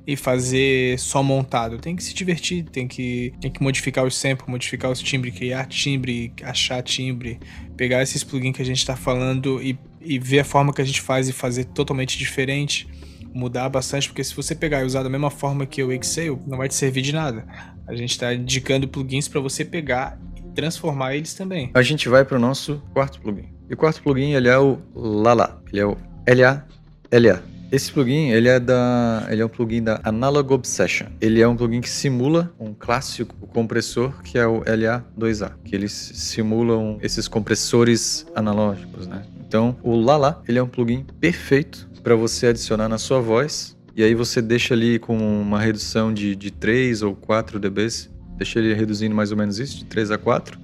e 0.07 0.15
fazer 0.15 0.97
só 0.97 1.21
montado. 1.21 1.77
Tem 1.77 1.95
que 1.95 2.03
se 2.03 2.15
divertir, 2.15 2.63
tem 2.63 2.87
que, 2.87 3.31
tem 3.39 3.51
que 3.51 3.61
modificar 3.61 4.05
os 4.05 4.17
samples, 4.17 4.49
modificar 4.49 4.89
os 4.89 4.99
timbres, 4.99 5.35
criar 5.35 5.67
timbre, 5.67 6.33
achar 6.41 6.81
timbre, 6.81 7.39
pegar 7.77 8.01
esses 8.01 8.23
plugins 8.23 8.55
que 8.55 8.61
a 8.63 8.65
gente 8.65 8.83
tá 8.83 8.95
falando 8.95 9.61
e, 9.61 9.77
e 10.01 10.17
ver 10.17 10.39
a 10.39 10.45
forma 10.45 10.73
que 10.73 10.81
a 10.81 10.85
gente 10.85 11.01
faz 11.01 11.29
e 11.29 11.33
fazer 11.33 11.65
totalmente 11.65 12.17
diferente 12.17 12.87
mudar 13.33 13.69
bastante, 13.69 14.07
porque 14.07 14.23
se 14.23 14.35
você 14.35 14.55
pegar 14.55 14.81
e 14.81 14.85
usar 14.85 15.03
da 15.03 15.09
mesma 15.09 15.29
forma 15.29 15.65
que 15.65 15.83
o 15.83 15.91
Excel, 15.91 16.41
não 16.47 16.57
vai 16.57 16.67
te 16.67 16.75
servir 16.75 17.01
de 17.01 17.13
nada. 17.13 17.45
A 17.87 17.95
gente 17.95 18.11
está 18.11 18.33
indicando 18.33 18.87
plugins 18.87 19.27
para 19.27 19.39
você 19.39 19.65
pegar 19.65 20.19
e 20.35 20.41
transformar 20.53 21.15
eles 21.15 21.33
também. 21.33 21.71
A 21.73 21.81
gente 21.81 22.07
vai 22.09 22.23
para 22.25 22.37
o 22.37 22.39
nosso 22.39 22.81
quarto 22.93 23.19
plugin. 23.21 23.49
E 23.69 23.73
o 23.73 23.77
quarto 23.77 24.01
plugin 24.01 24.33
ele 24.33 24.47
é 24.47 24.57
o 24.57 24.79
Lala, 24.95 25.61
ele 25.71 25.81
é 25.81 25.85
o 25.85 25.97
LA 26.27 26.65
LA. 27.11 27.41
Esse 27.71 27.91
plugin, 27.91 28.29
ele 28.29 28.47
é 28.47 28.59
da, 28.59 29.27
ele 29.29 29.43
é 29.43 29.45
um 29.45 29.49
plugin 29.49 29.83
da 29.83 30.01
Analog 30.03 30.53
Obsession. 30.53 31.07
Ele 31.21 31.39
é 31.39 31.47
um 31.47 31.55
plugin 31.55 31.81
que 31.81 31.89
simula 31.89 32.51
um 32.59 32.73
clássico 32.73 33.35
compressor 33.47 34.23
que 34.23 34.39
é 34.39 34.47
o 34.47 34.61
LA2A, 34.61 35.51
que 35.63 35.75
eles 35.75 35.91
simulam 35.91 36.97
esses 37.01 37.27
compressores 37.27 38.25
analógicos, 38.33 39.05
né? 39.05 39.23
Então, 39.47 39.75
o 39.83 39.95
Lala, 39.95 40.43
ele 40.47 40.59
é 40.59 40.63
um 40.63 40.67
plugin 40.67 41.05
perfeito 41.19 41.88
para 42.01 42.15
você 42.15 42.47
adicionar 42.47 42.87
na 42.87 42.97
sua 42.97 43.19
voz. 43.19 43.77
E 43.95 44.03
aí 44.03 44.15
você 44.15 44.41
deixa 44.41 44.73
ali 44.73 44.99
com 44.99 45.17
uma 45.17 45.59
redução 45.59 46.13
de, 46.13 46.35
de 46.35 46.51
3 46.51 47.01
ou 47.01 47.15
4 47.15 47.59
dBs. 47.59 48.09
Deixa 48.37 48.59
ele 48.59 48.73
reduzindo 48.73 49.13
mais 49.13 49.31
ou 49.31 49.37
menos 49.37 49.59
isso, 49.59 49.77
de 49.77 49.85
3 49.85 50.11
a 50.11 50.17
4. 50.17 50.59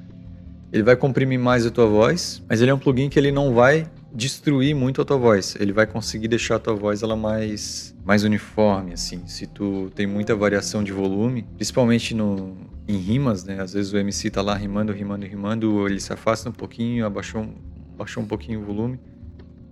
Ele 0.71 0.83
vai 0.83 0.95
comprimir 0.95 1.39
mais 1.39 1.65
a 1.65 1.69
tua 1.69 1.85
voz, 1.85 2.43
mas 2.49 2.61
ele 2.61 2.71
é 2.71 2.73
um 2.73 2.79
plugin 2.79 3.09
que 3.09 3.19
ele 3.19 3.31
não 3.31 3.53
vai 3.53 3.89
destruir 4.13 4.73
muito 4.73 5.01
a 5.01 5.05
tua 5.05 5.17
voz. 5.17 5.55
Ele 5.59 5.73
vai 5.73 5.85
conseguir 5.85 6.27
deixar 6.27 6.55
a 6.55 6.59
tua 6.59 6.73
voz 6.73 7.03
ela 7.03 7.15
mais 7.15 7.93
mais 8.05 8.23
uniforme 8.23 8.93
assim. 8.93 9.25
Se 9.27 9.45
tu 9.47 9.91
tem 9.93 10.07
muita 10.07 10.35
variação 10.35 10.83
de 10.83 10.91
volume, 10.91 11.43
principalmente 11.55 12.13
no 12.13 12.55
em 12.87 12.97
rimas, 12.97 13.43
né? 13.43 13.59
Às 13.61 13.73
vezes 13.73 13.91
o 13.91 13.97
MC 13.97 14.29
tá 14.29 14.41
lá 14.41 14.55
rimando, 14.55 14.93
rimando, 14.93 15.25
rimando, 15.25 15.87
ele 15.87 15.99
se 15.99 16.13
afasta 16.13 16.49
um 16.49 16.53
pouquinho, 16.53 17.05
abaixou, 17.05 17.47
abaixou 17.93 18.23
um 18.23 18.27
pouquinho 18.27 18.61
o 18.61 18.63
volume. 18.63 18.99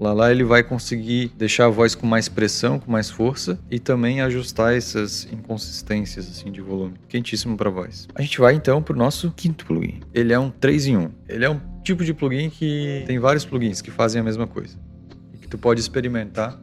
Lá 0.04 0.12
lá 0.12 0.30
ele 0.30 0.44
vai 0.44 0.62
conseguir 0.62 1.32
deixar 1.38 1.68
a 1.68 1.70
voz 1.70 1.96
com 1.96 2.06
mais 2.06 2.28
pressão, 2.28 2.78
com 2.78 2.92
mais 2.92 3.10
força 3.10 3.58
e 3.72 3.80
também 3.80 4.20
ajustar 4.20 4.76
essas 4.76 5.26
inconsistências 5.32 6.28
assim 6.28 6.52
de 6.52 6.60
volume. 6.60 6.96
Quentíssimo 7.08 7.56
para 7.56 7.70
voz. 7.70 8.10
A 8.14 8.22
gente 8.22 8.38
vai 8.38 8.54
então 8.54 8.84
para 8.84 8.94
o 8.94 8.98
nosso 8.98 9.32
quinto 9.32 9.66
plugin. 9.66 10.02
Ele 10.14 10.34
é 10.34 10.38
um 10.38 10.50
3 10.50 10.88
em 10.88 10.98
1. 10.98 11.10
Ele 11.30 11.46
é 11.46 11.50
um 11.50 11.58
tipo 11.86 12.04
de 12.04 12.14
plugin 12.14 12.50
que 12.50 13.06
tem 13.08 13.18
vários 13.18 13.46
plugins 13.46 13.82
que 13.82 13.92
fazem 13.92 14.20
a 14.20 14.24
mesma 14.26 14.46
coisa 14.46 14.78
e 15.34 15.38
que 15.38 15.48
tu 15.48 15.58
pode 15.58 15.80
experimentar 15.80 16.62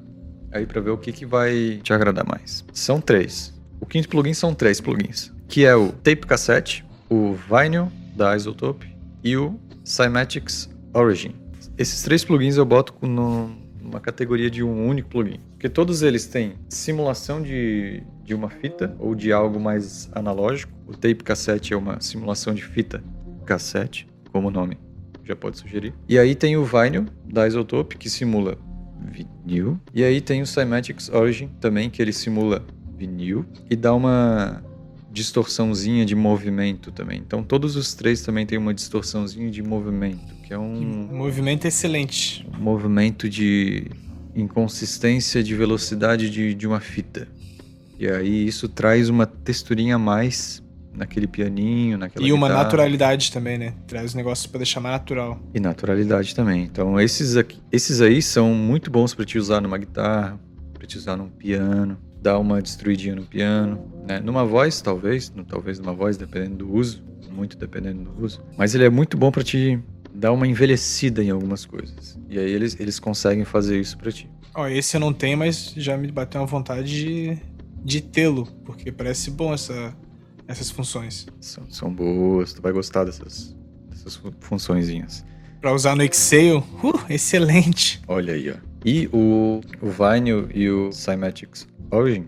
aí 0.52 0.66
para 0.66 0.82
ver 0.82 0.90
o 0.90 0.98
que, 0.98 1.10
que 1.10 1.24
vai 1.24 1.80
te 1.82 1.94
agradar 1.94 2.26
mais. 2.26 2.62
São 2.74 3.00
três. 3.00 3.58
O 3.80 3.86
quinto 3.86 4.10
plugin 4.10 4.34
são 4.34 4.54
três 4.54 4.82
plugins, 4.82 5.32
que 5.48 5.64
é 5.64 5.74
o 5.74 5.92
Tape 5.92 6.26
Cassette, 6.26 6.84
o 7.08 7.34
Vinyl 7.48 7.90
da 8.14 8.36
Isotope 8.36 8.94
e 9.24 9.34
o 9.34 9.58
Cymatics 9.82 10.68
Origin. 10.92 11.39
Esses 11.80 12.02
três 12.02 12.22
plugins 12.22 12.58
eu 12.58 12.64
boto 12.66 12.94
numa 13.00 13.98
categoria 14.00 14.50
de 14.50 14.62
um 14.62 14.86
único 14.86 15.08
plugin. 15.08 15.40
Porque 15.52 15.66
todos 15.66 16.02
eles 16.02 16.26
têm 16.26 16.56
simulação 16.68 17.40
de, 17.40 18.02
de 18.22 18.34
uma 18.34 18.50
fita 18.50 18.94
ou 18.98 19.14
de 19.14 19.32
algo 19.32 19.58
mais 19.58 20.10
analógico. 20.12 20.70
O 20.86 20.92
tape 20.92 21.24
cassete 21.24 21.72
é 21.72 21.76
uma 21.78 21.98
simulação 21.98 22.52
de 22.52 22.62
fita 22.62 23.02
cassete, 23.46 24.06
como 24.30 24.48
o 24.48 24.50
nome 24.50 24.76
já 25.24 25.34
pode 25.34 25.56
sugerir. 25.56 25.94
E 26.06 26.18
aí 26.18 26.34
tem 26.34 26.54
o 26.54 26.66
vinyl 26.66 27.06
da 27.24 27.48
Isotope, 27.48 27.96
que 27.96 28.10
simula 28.10 28.58
vinil. 29.00 29.80
E 29.94 30.04
aí 30.04 30.20
tem 30.20 30.42
o 30.42 30.46
Cymatics 30.46 31.08
Origin 31.08 31.48
também, 31.62 31.88
que 31.88 32.02
ele 32.02 32.12
simula 32.12 32.62
vinil 32.94 33.46
e 33.70 33.74
dá 33.74 33.94
uma 33.94 34.62
distorçãozinha 35.10 36.04
de 36.06 36.14
movimento 36.14 36.92
também. 36.92 37.18
Então 37.18 37.42
todos 37.42 37.76
os 37.76 37.94
três 37.94 38.22
também 38.22 38.46
têm 38.46 38.58
uma 38.58 38.72
distorçãozinha 38.72 39.50
de 39.50 39.62
movimento, 39.62 40.34
que 40.44 40.52
é 40.52 40.58
um 40.58 41.08
movimento 41.12 41.66
excelente. 41.66 42.46
Um 42.56 42.62
movimento 42.62 43.28
de 43.28 43.86
inconsistência 44.34 45.42
de 45.42 45.54
velocidade 45.54 46.30
de, 46.30 46.54
de 46.54 46.66
uma 46.66 46.80
fita. 46.80 47.26
E 47.98 48.08
aí 48.08 48.46
isso 48.46 48.68
traz 48.68 49.08
uma 49.08 49.26
texturinha 49.26 49.96
a 49.96 49.98
mais 49.98 50.62
naquele 50.94 51.26
pianinho, 51.26 51.98
naquela 51.98 52.26
E 52.26 52.32
uma 52.32 52.48
guitarra. 52.48 52.64
naturalidade 52.64 53.32
também, 53.32 53.58
né? 53.58 53.74
Traz 53.86 54.14
negócios 54.14 54.46
para 54.46 54.58
deixar 54.58 54.80
mais 54.80 54.94
natural. 54.94 55.40
E 55.54 55.60
naturalidade 55.60 56.34
também. 56.34 56.62
Então 56.62 57.00
esses 57.00 57.36
aqui, 57.36 57.58
esses 57.70 58.00
aí 58.00 58.22
são 58.22 58.54
muito 58.54 58.90
bons 58.90 59.12
para 59.14 59.24
te 59.24 59.38
usar 59.38 59.60
numa 59.60 59.76
guitarra, 59.78 60.38
para 60.72 60.86
te 60.86 60.96
usar 60.96 61.16
num 61.16 61.28
piano 61.28 61.98
dar 62.20 62.38
uma 62.38 62.60
destruidinha 62.60 63.14
no 63.14 63.24
piano, 63.24 63.90
né? 64.06 64.20
Numa 64.20 64.44
voz, 64.44 64.80
talvez, 64.80 65.30
no, 65.34 65.44
talvez 65.44 65.78
numa 65.78 65.92
voz, 65.92 66.16
dependendo 66.16 66.56
do 66.56 66.74
uso, 66.74 67.02
muito 67.30 67.56
dependendo 67.56 68.04
do 68.04 68.24
uso. 68.24 68.42
Mas 68.56 68.74
ele 68.74 68.84
é 68.84 68.90
muito 68.90 69.16
bom 69.16 69.30
para 69.30 69.42
te 69.42 69.78
dar 70.12 70.32
uma 70.32 70.46
envelhecida 70.46 71.22
em 71.22 71.30
algumas 71.30 71.64
coisas. 71.64 72.18
E 72.28 72.38
aí 72.38 72.50
eles, 72.50 72.78
eles 72.78 72.98
conseguem 72.98 73.44
fazer 73.44 73.80
isso 73.80 73.96
para 73.96 74.12
ti. 74.12 74.28
Ó, 74.54 74.66
esse 74.66 74.96
eu 74.96 75.00
não 75.00 75.12
tenho, 75.12 75.38
mas 75.38 75.72
já 75.76 75.96
me 75.96 76.10
bateu 76.10 76.40
uma 76.40 76.46
vontade 76.46 76.88
de, 76.88 77.38
de 77.82 78.00
tê-lo, 78.00 78.46
porque 78.64 78.90
parece 78.90 79.30
bom 79.30 79.54
essa, 79.54 79.96
essas 80.46 80.70
funções. 80.70 81.26
São, 81.40 81.70
são 81.70 81.92
boas, 81.92 82.52
tu 82.52 82.60
vai 82.60 82.72
gostar 82.72 83.04
dessas, 83.04 83.56
dessas 83.88 84.20
funçõezinhas. 84.40 85.24
Para 85.60 85.72
usar 85.72 85.94
no 85.94 86.02
Excel, 86.02 86.58
uh, 86.82 87.00
excelente. 87.08 88.00
Olha 88.08 88.34
aí, 88.34 88.50
ó. 88.50 88.56
E 88.84 89.08
o, 89.12 89.60
o 89.80 89.90
Vinyl 89.90 90.48
e 90.54 90.70
o 90.70 90.90
Cymatics 90.90 91.69
Origin, 91.90 92.26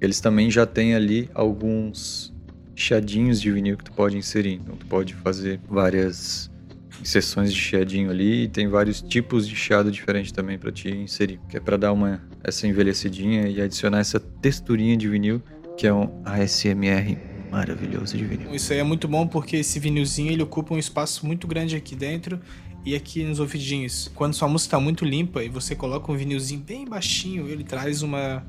eles 0.00 0.20
também 0.20 0.50
já 0.50 0.66
têm 0.66 0.94
ali 0.94 1.28
alguns 1.34 2.34
chiadinhos 2.74 3.40
de 3.40 3.50
vinil 3.50 3.76
que 3.76 3.84
tu 3.84 3.92
pode 3.92 4.16
inserir. 4.16 4.54
Então 4.54 4.76
tu 4.76 4.86
pode 4.86 5.14
fazer 5.14 5.60
várias 5.68 6.50
inserções 7.00 7.52
de 7.52 7.60
chiadinho 7.60 8.10
ali 8.10 8.44
e 8.44 8.48
tem 8.48 8.68
vários 8.68 9.00
tipos 9.00 9.48
de 9.48 9.54
chiado 9.54 9.90
diferente 9.90 10.32
também 10.32 10.58
para 10.58 10.70
te 10.70 10.88
inserir, 10.88 11.40
que 11.48 11.56
é 11.56 11.60
para 11.60 11.76
dar 11.76 11.92
uma 11.92 12.20
essa 12.42 12.66
envelhecidinha 12.66 13.48
e 13.48 13.60
adicionar 13.60 13.98
essa 13.98 14.18
texturinha 14.18 14.96
de 14.96 15.08
vinil 15.08 15.42
que 15.76 15.86
é 15.86 15.94
um 15.94 16.08
ASMR 16.24 17.16
maravilhoso 17.50 18.16
de 18.16 18.24
vinil. 18.24 18.54
Isso 18.54 18.72
aí 18.72 18.80
é 18.80 18.82
muito 18.82 19.06
bom 19.06 19.26
porque 19.26 19.56
esse 19.56 19.78
vinilzinho 19.78 20.32
ele 20.32 20.42
ocupa 20.42 20.74
um 20.74 20.78
espaço 20.78 21.24
muito 21.24 21.46
grande 21.46 21.76
aqui 21.76 21.94
dentro 21.94 22.40
e 22.84 22.94
aqui 22.94 23.22
nos 23.22 23.40
ouvidinhos. 23.40 24.10
Quando 24.14 24.34
sua 24.34 24.48
música 24.48 24.68
está 24.68 24.80
muito 24.80 25.04
limpa 25.04 25.42
e 25.42 25.48
você 25.48 25.74
coloca 25.74 26.10
um 26.10 26.16
vinilzinho 26.16 26.60
bem 26.60 26.84
baixinho, 26.84 27.48
ele 27.48 27.64
traz 27.64 28.02
uma 28.02 28.44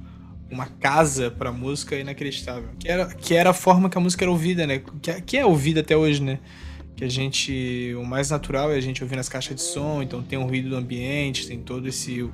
uma 0.51 0.65
casa 0.65 1.29
pra 1.31 1.51
música 1.51 1.95
inacreditável. 1.95 2.69
Que 2.79 2.89
era, 2.89 3.05
que 3.05 3.33
era 3.33 3.51
a 3.51 3.53
forma 3.53 3.89
que 3.89 3.97
a 3.97 4.01
música 4.01 4.23
era 4.23 4.31
ouvida, 4.31 4.65
né? 4.65 4.81
Que, 5.01 5.21
que 5.21 5.37
é 5.37 5.45
ouvida 5.45 5.81
até 5.81 5.95
hoje, 5.95 6.21
né? 6.21 6.39
Que 6.95 7.03
a 7.05 7.09
gente. 7.09 7.93
O 7.95 8.03
mais 8.03 8.29
natural 8.29 8.71
é 8.71 8.75
a 8.75 8.81
gente 8.81 9.03
ouvir 9.03 9.15
nas 9.15 9.29
caixas 9.29 9.55
de 9.55 9.61
som, 9.61 10.01
então 10.01 10.21
tem 10.21 10.37
um 10.37 10.45
ruído 10.45 10.69
do 10.69 10.75
ambiente, 10.75 11.47
tem 11.47 11.59
todo 11.59 11.87
esse. 11.87 12.23
O 12.23 12.31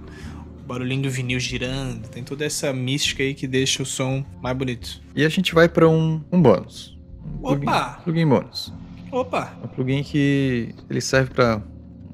barulhinho 0.66 1.04
do 1.04 1.10
vinil 1.12 1.40
girando, 1.40 2.08
tem 2.08 2.24
toda 2.24 2.44
essa 2.44 2.74
mística 2.74 3.22
aí 3.22 3.36
que 3.36 3.46
deixa 3.46 3.84
o 3.84 3.86
som 3.86 4.26
mais 4.42 4.58
bonito. 4.58 5.00
E 5.16 5.24
a 5.24 5.30
gente 5.30 5.54
vai 5.54 5.70
para 5.70 5.88
um, 5.88 6.24
um 6.32 6.42
bônus. 6.42 6.98
Um 7.24 7.52
Opa! 7.52 8.00
Plugin, 8.04 8.04
plugin 8.04 8.28
bônus. 8.28 8.74
Opa! 9.12 9.56
Um 9.64 9.68
plugin 9.68 10.02
que 10.02 10.74
ele 10.90 11.02
serve 11.02 11.32
para 11.32 11.62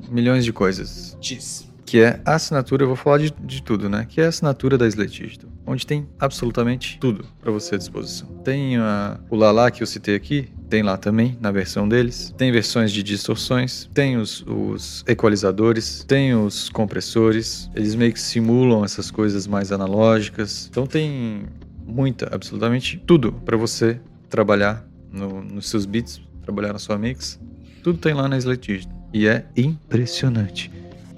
milhões 0.10 0.44
de 0.44 0.52
coisas. 0.52 1.18
Diz 1.22 1.71
que 1.92 2.00
é 2.00 2.22
a 2.24 2.36
assinatura, 2.36 2.84
eu 2.84 2.88
vou 2.88 2.96
falar 2.96 3.18
de, 3.18 3.34
de 3.44 3.62
tudo, 3.62 3.90
né? 3.90 4.08
Que 4.08 4.22
é 4.22 4.26
a 4.26 4.30
assinatura 4.30 4.78
da 4.78 4.88
Slate 4.88 5.24
Digital, 5.24 5.50
onde 5.66 5.86
tem 5.86 6.08
absolutamente 6.18 6.98
tudo 7.02 7.26
para 7.42 7.52
você 7.52 7.76
à 7.76 7.78
disposição. 7.78 8.30
Tem 8.46 8.78
a, 8.78 9.20
o 9.30 9.36
Lala 9.36 9.70
que 9.70 9.84
eu 9.84 9.88
citei 9.88 10.16
aqui, 10.16 10.48
tem 10.70 10.84
lá 10.84 10.96
também, 10.96 11.38
na 11.42 11.52
versão 11.52 11.90
deles. 11.90 12.34
Tem 12.38 12.50
versões 12.50 12.94
de 12.94 13.04
distorções, 13.04 13.90
tem 13.94 14.16
os, 14.16 14.42
os, 14.48 15.04
equalizadores, 15.06 16.06
tem 16.06 16.34
os 16.34 16.70
compressores. 16.70 17.70
Eles 17.76 17.94
meio 17.94 18.14
que 18.14 18.22
simulam 18.22 18.86
essas 18.86 19.12
coisas 19.12 19.46
mais 19.46 19.74
analógicas. 19.74 20.70
Então 20.72 20.88
tem 20.88 21.44
muita, 21.86 22.34
absolutamente 22.34 23.04
tudo 23.06 23.34
para 23.34 23.58
você 23.58 24.00
trabalhar 24.30 24.88
no, 25.12 25.44
nos 25.44 25.70
seus 25.70 25.86
beats 25.86 26.22
trabalhar 26.42 26.72
na 26.72 26.80
sua 26.80 26.98
mix, 26.98 27.38
tudo 27.84 28.00
tem 28.00 28.14
lá 28.14 28.30
na 28.30 28.38
Slate 28.38 28.76
Digital. 28.76 29.10
E 29.14 29.28
é 29.28 29.46
impressionante. 29.58 30.72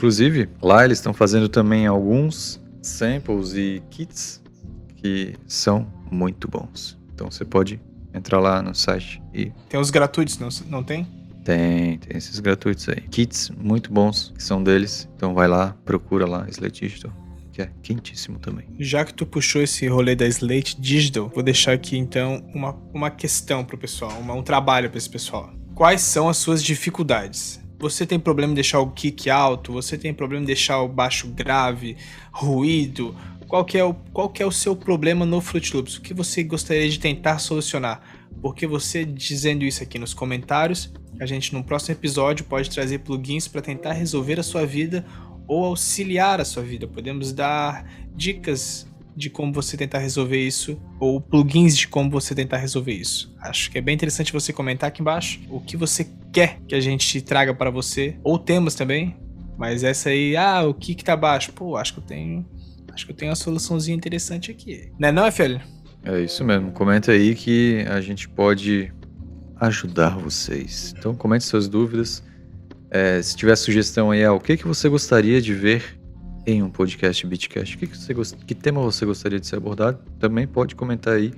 Inclusive, 0.08 0.50
lá 0.62 0.84
eles 0.84 0.98
estão 0.98 1.14
fazendo 1.14 1.48
também 1.48 1.88
alguns 1.88 2.62
samples 2.82 3.54
e 3.54 3.82
kits 3.90 4.44
que 4.98 5.34
são 5.48 5.88
muito 6.12 6.46
bons. 6.50 7.00
Então 7.16 7.32
você 7.32 7.46
pode 7.46 7.80
entrar 8.14 8.42
lá 8.42 8.62
no 8.62 8.76
site 8.76 9.24
e 9.34 9.54
Tem 9.70 9.80
os 9.80 9.90
gratuitos, 9.90 10.38
não, 10.38 10.50
não 10.68 10.84
tem? 10.84 11.08
tem, 11.46 11.98
tem 12.00 12.18
esses 12.18 12.38
gratuitos 12.42 12.90
aí. 12.90 13.00
Kits 13.10 13.50
muito 13.58 13.94
bons 13.94 14.34
que 14.36 14.44
são 14.44 14.62
deles. 14.62 15.08
Então 15.16 15.34
vai 15.34 15.48
lá, 15.48 15.74
procura 15.86 16.26
lá 16.26 16.46
Slate 16.50 16.82
Digital, 16.86 17.12
que 17.54 17.62
é 17.62 17.70
quentíssimo 17.82 18.40
também. 18.40 18.66
Já 18.80 19.06
que 19.06 19.14
tu 19.14 19.26
puxou 19.26 19.62
esse 19.62 19.88
rolê 19.88 20.18
da 20.18 20.28
Slate 20.28 20.82
Digital, 20.82 21.32
vou 21.34 21.42
deixar 21.42 21.72
aqui 21.72 21.98
então 21.98 22.46
uma, 22.54 22.76
uma 22.94 23.10
questão 23.10 23.64
pro 23.64 23.78
pessoal, 23.78 24.12
uma- 24.20 24.34
um 24.34 24.44
trabalho 24.44 24.90
para 24.90 24.98
esse 24.98 25.10
pessoal. 25.10 25.54
Quais 25.74 26.02
são 26.02 26.28
as 26.28 26.36
suas 26.36 26.62
dificuldades? 26.62 27.63
Você 27.84 28.06
tem 28.06 28.18
problema 28.18 28.54
em 28.54 28.56
deixar 28.56 28.80
o 28.80 28.92
kick 28.92 29.30
alto? 29.30 29.74
Você 29.74 29.98
tem 29.98 30.14
problema 30.14 30.42
em 30.42 30.46
deixar 30.46 30.82
o 30.82 30.88
baixo 30.88 31.28
grave, 31.28 31.98
ruído? 32.32 33.14
Qual 33.46 33.66
que 33.66 33.78
é 33.78 33.84
o, 33.84 33.94
qual 34.14 34.30
que 34.30 34.42
é 34.42 34.46
o 34.46 34.52
seu 34.52 34.74
problema 34.74 35.26
no 35.26 35.42
Fruit 35.42 35.76
Loops? 35.76 35.98
O 35.98 36.02
que 36.02 36.14
você 36.14 36.44
gostaria 36.44 36.90
de 36.90 36.98
tentar 36.98 37.40
solucionar? 37.40 38.02
Porque 38.42 38.66
você 38.66 39.04
dizendo 39.04 39.66
isso 39.66 39.84
aqui 39.84 40.00
nos 40.00 40.14
comentários, 40.14 40.94
a 41.20 41.26
gente 41.26 41.54
no 41.54 41.62
próximo 41.62 41.94
episódio 41.94 42.46
pode 42.46 42.70
trazer 42.70 43.00
plugins 43.00 43.50
para 43.50 43.62
tentar 43.62 43.92
resolver 43.92 44.40
a 44.40 44.44
sua 44.44 44.66
vida 44.66 45.06
ou 45.46 45.66
auxiliar 45.66 46.40
a 46.40 46.46
sua 46.46 46.64
vida. 46.64 46.88
Podemos 46.88 47.34
dar 47.34 47.86
dicas 48.16 48.88
de 49.16 49.30
como 49.30 49.54
você 49.54 49.78
tentar 49.78 50.00
resolver 50.00 50.40
isso 50.40 50.80
ou 51.00 51.22
plugins 51.22 51.78
de 51.78 51.88
como 51.88 52.10
você 52.10 52.34
tentar 52.34 52.58
resolver 52.58 52.94
isso. 52.94 53.34
Acho 53.40 53.70
que 53.70 53.78
é 53.78 53.82
bem 53.82 53.96
interessante 53.96 54.34
você 54.34 54.52
comentar 54.52 54.88
aqui 54.88 55.02
embaixo 55.02 55.40
o 55.50 55.60
que 55.60 55.78
você 55.78 56.08
quer 56.32 56.60
que 56.68 56.76
a 56.76 56.80
gente 56.80 57.22
traga 57.22 57.54
para 57.54 57.70
você 57.70 58.16
ou 58.24 58.40
temas 58.40 58.76
também. 58.76 59.16
Mas 59.58 59.84
essa 59.84 60.10
aí, 60.10 60.36
ah, 60.36 60.64
o 60.64 60.74
que 60.74 60.96
que 60.96 61.04
tá 61.04 61.16
baixo? 61.16 61.54
Pô, 61.54 61.78
acho 61.78 61.94
que 61.94 62.00
eu 62.00 62.04
tenho, 62.04 62.46
acho 62.92 63.06
que 63.06 63.12
eu 63.12 63.16
tenho 63.16 63.30
uma 63.30 63.36
soluçãozinha 63.36 63.96
interessante 63.96 64.50
aqui. 64.50 64.92
Né 65.00 65.12
não, 65.12 65.32
FL? 65.32 65.58
É 66.04 66.20
isso 66.22 66.44
mesmo. 66.44 66.72
Comenta 66.72 67.12
aí 67.12 67.36
que 67.36 67.86
a 67.88 68.02
gente 68.02 68.28
pode 68.28 68.92
ajudar 69.58 70.18
vocês. 70.18 70.94
Então 70.98 71.16
comente 71.16 71.44
suas 71.44 71.68
dúvidas. 71.68 72.24
É, 72.90 73.22
se 73.22 73.36
tiver 73.36 73.56
sugestão 73.56 74.12
aí, 74.12 74.24
ah, 74.24 74.34
o 74.34 74.40
que, 74.40 74.58
que 74.58 74.68
você 74.68 74.90
gostaria 74.90 75.42
de 75.42 75.54
ver 75.54 75.98
em 76.46 76.62
um 76.62 76.70
podcast 76.70 77.26
Beatcast? 77.26 77.76
O 77.76 77.80
que, 77.80 77.88
que, 77.88 77.98
você 77.98 78.36
que 78.46 78.56
tema 78.56 78.82
você 78.82 79.06
gostaria 79.06 79.40
de 79.40 79.48
ser 79.48 79.56
abordado? 79.58 80.00
Também 80.20 80.48
pode 80.48 80.76
comentar 80.76 81.16
aí, 81.16 81.32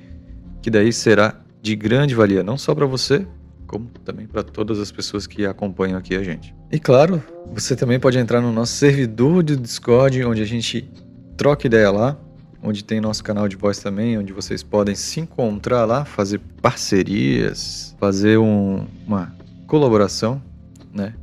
que 0.61 0.69
daí 0.69 0.91
será 0.91 1.39
de 1.61 1.75
grande 1.75 2.15
valia, 2.15 2.43
não 2.43 2.57
só 2.57 2.73
para 2.75 2.85
você, 2.85 3.25
como 3.67 3.87
também 4.03 4.27
para 4.27 4.43
todas 4.43 4.79
as 4.79 4.91
pessoas 4.91 5.25
que 5.25 5.45
acompanham 5.45 5.97
aqui 5.97 6.15
a 6.15 6.23
gente. 6.23 6.53
E 6.71 6.79
claro, 6.79 7.23
você 7.53 7.75
também 7.75 7.99
pode 7.99 8.17
entrar 8.17 8.41
no 8.41 8.51
nosso 8.51 8.73
servidor 8.73 9.43
de 9.43 9.55
Discord, 9.55 10.23
onde 10.23 10.41
a 10.41 10.45
gente 10.45 10.89
troca 11.37 11.67
ideia 11.67 11.89
lá, 11.91 12.17
onde 12.61 12.83
tem 12.83 12.99
nosso 12.99 13.23
canal 13.23 13.47
de 13.47 13.55
voz 13.55 13.79
também, 13.79 14.17
onde 14.17 14.33
vocês 14.33 14.63
podem 14.63 14.95
se 14.95 15.19
encontrar 15.19 15.85
lá, 15.85 16.03
fazer 16.05 16.39
parcerias, 16.61 17.95
fazer 17.99 18.37
um- 18.39 18.85
uma 19.05 19.33
colaboração, 19.67 20.41
né? 20.93 21.13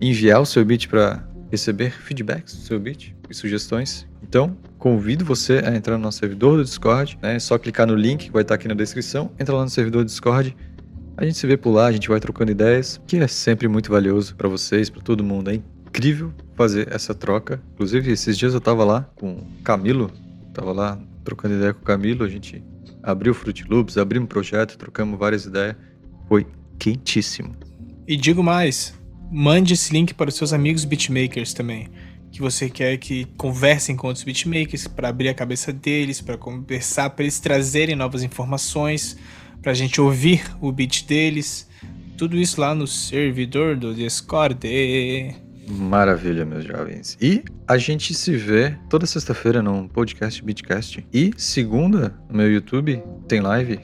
Enviar 0.00 0.40
o 0.40 0.46
seu 0.46 0.64
beat 0.64 0.88
para 0.88 1.22
receber 1.50 1.90
feedbacks 1.90 2.54
do 2.54 2.60
seu 2.60 2.80
beat 2.80 3.14
e 3.28 3.34
sugestões. 3.34 4.06
Então, 4.22 4.56
convido 4.78 5.24
você 5.24 5.58
a 5.64 5.74
entrar 5.74 5.96
no 5.96 6.02
nosso 6.02 6.18
servidor 6.18 6.56
do 6.56 6.64
Discord, 6.64 7.18
né? 7.22 7.36
É 7.36 7.38
só 7.38 7.58
clicar 7.58 7.86
no 7.86 7.94
link 7.94 8.26
que 8.26 8.32
vai 8.32 8.42
estar 8.42 8.54
aqui 8.54 8.68
na 8.68 8.74
descrição, 8.74 9.30
entra 9.38 9.54
lá 9.54 9.62
no 9.62 9.70
servidor 9.70 10.04
do 10.04 10.06
Discord. 10.06 10.56
A 11.16 11.24
gente 11.24 11.36
se 11.36 11.46
vê 11.46 11.56
por 11.56 11.72
lá, 11.72 11.86
a 11.86 11.92
gente 11.92 12.08
vai 12.08 12.20
trocando 12.20 12.52
ideias, 12.52 13.00
que 13.06 13.16
é 13.16 13.26
sempre 13.26 13.66
muito 13.66 13.90
valioso 13.90 14.36
para 14.36 14.48
vocês, 14.48 14.88
para 14.88 15.02
todo 15.02 15.24
mundo. 15.24 15.50
É 15.50 15.54
incrível 15.54 16.32
fazer 16.54 16.92
essa 16.92 17.14
troca. 17.14 17.60
Inclusive, 17.74 18.12
esses 18.12 18.38
dias 18.38 18.54
eu 18.54 18.60
tava 18.60 18.84
lá 18.84 19.02
com 19.16 19.32
o 19.32 19.46
Camilo, 19.64 20.12
tava 20.54 20.72
lá 20.72 20.98
trocando 21.24 21.54
ideia 21.56 21.74
com 21.74 21.80
o 21.80 21.84
Camilo, 21.84 22.24
a 22.24 22.28
gente 22.28 22.62
abriu 23.02 23.32
o 23.32 23.34
Fruit 23.34 23.64
Loops, 23.68 23.98
abrimos 23.98 24.28
projeto, 24.28 24.78
trocamos 24.78 25.18
várias 25.18 25.44
ideias. 25.44 25.76
Foi 26.28 26.46
quentíssimo. 26.78 27.54
E 28.06 28.16
digo 28.16 28.42
mais, 28.42 28.97
mande 29.30 29.74
esse 29.74 29.92
link 29.92 30.14
para 30.14 30.28
os 30.28 30.34
seus 30.34 30.52
amigos 30.52 30.84
beatmakers 30.84 31.52
também, 31.52 31.88
que 32.30 32.40
você 32.40 32.68
quer 32.68 32.96
que 32.98 33.24
conversem 33.36 33.96
com 33.96 34.06
outros 34.06 34.24
beatmakers 34.24 34.86
para 34.86 35.08
abrir 35.08 35.28
a 35.28 35.34
cabeça 35.34 35.72
deles, 35.72 36.20
para 36.20 36.36
conversar, 36.36 37.10
para 37.10 37.24
eles 37.24 37.40
trazerem 37.40 37.96
novas 37.96 38.22
informações, 38.22 39.16
para 39.62 39.72
a 39.72 39.74
gente 39.74 40.00
ouvir 40.00 40.42
o 40.60 40.70
beat 40.72 41.04
deles. 41.06 41.68
Tudo 42.16 42.36
isso 42.36 42.60
lá 42.60 42.74
no 42.74 42.86
servidor 42.86 43.76
do 43.76 43.94
Discord. 43.94 44.58
Maravilha, 45.68 46.44
meus 46.44 46.64
jovens. 46.64 47.16
E 47.20 47.44
a 47.66 47.76
gente 47.76 48.14
se 48.14 48.34
vê 48.36 48.76
toda 48.88 49.06
sexta-feira 49.06 49.62
num 49.62 49.86
podcast 49.86 50.42
Beatcast. 50.42 51.06
E 51.12 51.30
segunda, 51.36 52.18
no 52.28 52.38
meu 52.38 52.50
YouTube, 52.50 53.02
tem 53.28 53.40
live. 53.40 53.78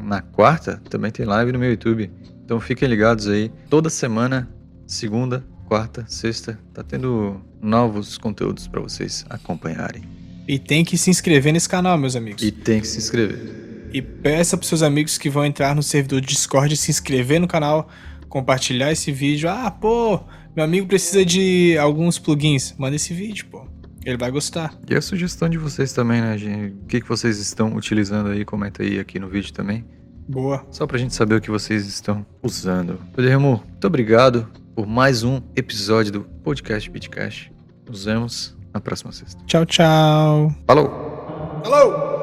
Na 0.00 0.20
quarta, 0.20 0.82
também 0.90 1.10
tem 1.10 1.24
live 1.24 1.52
no 1.52 1.58
meu 1.58 1.70
YouTube. 1.70 2.10
Então 2.44 2.58
fiquem 2.60 2.88
ligados 2.88 3.28
aí. 3.28 3.50
Toda 3.70 3.88
semana, 3.88 4.48
segunda, 4.88 5.44
quarta, 5.66 6.04
sexta, 6.08 6.58
tá 6.72 6.82
tendo 6.82 7.40
novos 7.60 8.16
conteúdos 8.16 8.66
para 8.66 8.80
vocês 8.80 9.24
acompanharem. 9.28 10.02
E 10.48 10.58
tem 10.58 10.82
que 10.82 10.96
se 10.96 11.10
inscrever 11.10 11.52
nesse 11.52 11.68
canal, 11.68 11.98
meus 11.98 12.16
amigos. 12.16 12.42
E 12.42 12.50
tem 12.50 12.80
que 12.80 12.88
se 12.88 12.96
inscrever. 12.96 13.90
E 13.92 14.00
peça 14.00 14.56
para 14.56 14.66
seus 14.66 14.82
amigos 14.82 15.18
que 15.18 15.28
vão 15.28 15.44
entrar 15.44 15.76
no 15.76 15.82
servidor 15.82 16.22
do 16.22 16.26
Discord 16.26 16.74
se 16.74 16.90
inscrever 16.90 17.38
no 17.38 17.46
canal, 17.46 17.88
compartilhar 18.30 18.90
esse 18.90 19.12
vídeo. 19.12 19.48
Ah, 19.48 19.70
pô, 19.70 20.20
meu 20.56 20.64
amigo 20.64 20.86
precisa 20.86 21.24
de 21.24 21.76
alguns 21.78 22.18
plugins. 22.18 22.74
Manda 22.78 22.96
esse 22.96 23.12
vídeo, 23.12 23.46
pô. 23.50 23.68
Ele 24.04 24.16
vai 24.16 24.30
gostar. 24.30 24.74
E 24.88 24.94
a 24.94 25.02
sugestão 25.02 25.50
de 25.50 25.58
vocês 25.58 25.92
também, 25.92 26.22
né, 26.22 26.38
gente? 26.38 26.72
O 26.72 26.86
que, 26.86 27.00
que 27.02 27.08
vocês 27.08 27.38
estão 27.38 27.76
utilizando 27.76 28.30
aí? 28.30 28.42
Comenta 28.42 28.82
aí 28.82 28.98
aqui 28.98 29.18
no 29.18 29.28
vídeo 29.28 29.52
também. 29.52 29.84
Boa. 30.26 30.66
Só 30.70 30.86
pra 30.86 30.96
gente 30.96 31.14
saber 31.14 31.34
o 31.34 31.40
que 31.42 31.50
vocês 31.50 31.86
estão 31.86 32.24
usando. 32.42 32.98
Guilhermo, 33.14 33.62
muito 33.68 33.86
obrigado 33.86 34.48
por 34.78 34.86
mais 34.86 35.24
um 35.24 35.42
episódio 35.56 36.12
do 36.12 36.20
podcast 36.22 36.88
Bitcast. 36.88 37.52
Nos 37.84 38.04
vemos 38.04 38.56
na 38.72 38.80
próxima 38.80 39.10
sexta. 39.10 39.42
Tchau, 39.44 39.66
tchau. 39.66 40.54
Falou! 40.68 41.60
Falou! 41.64 42.17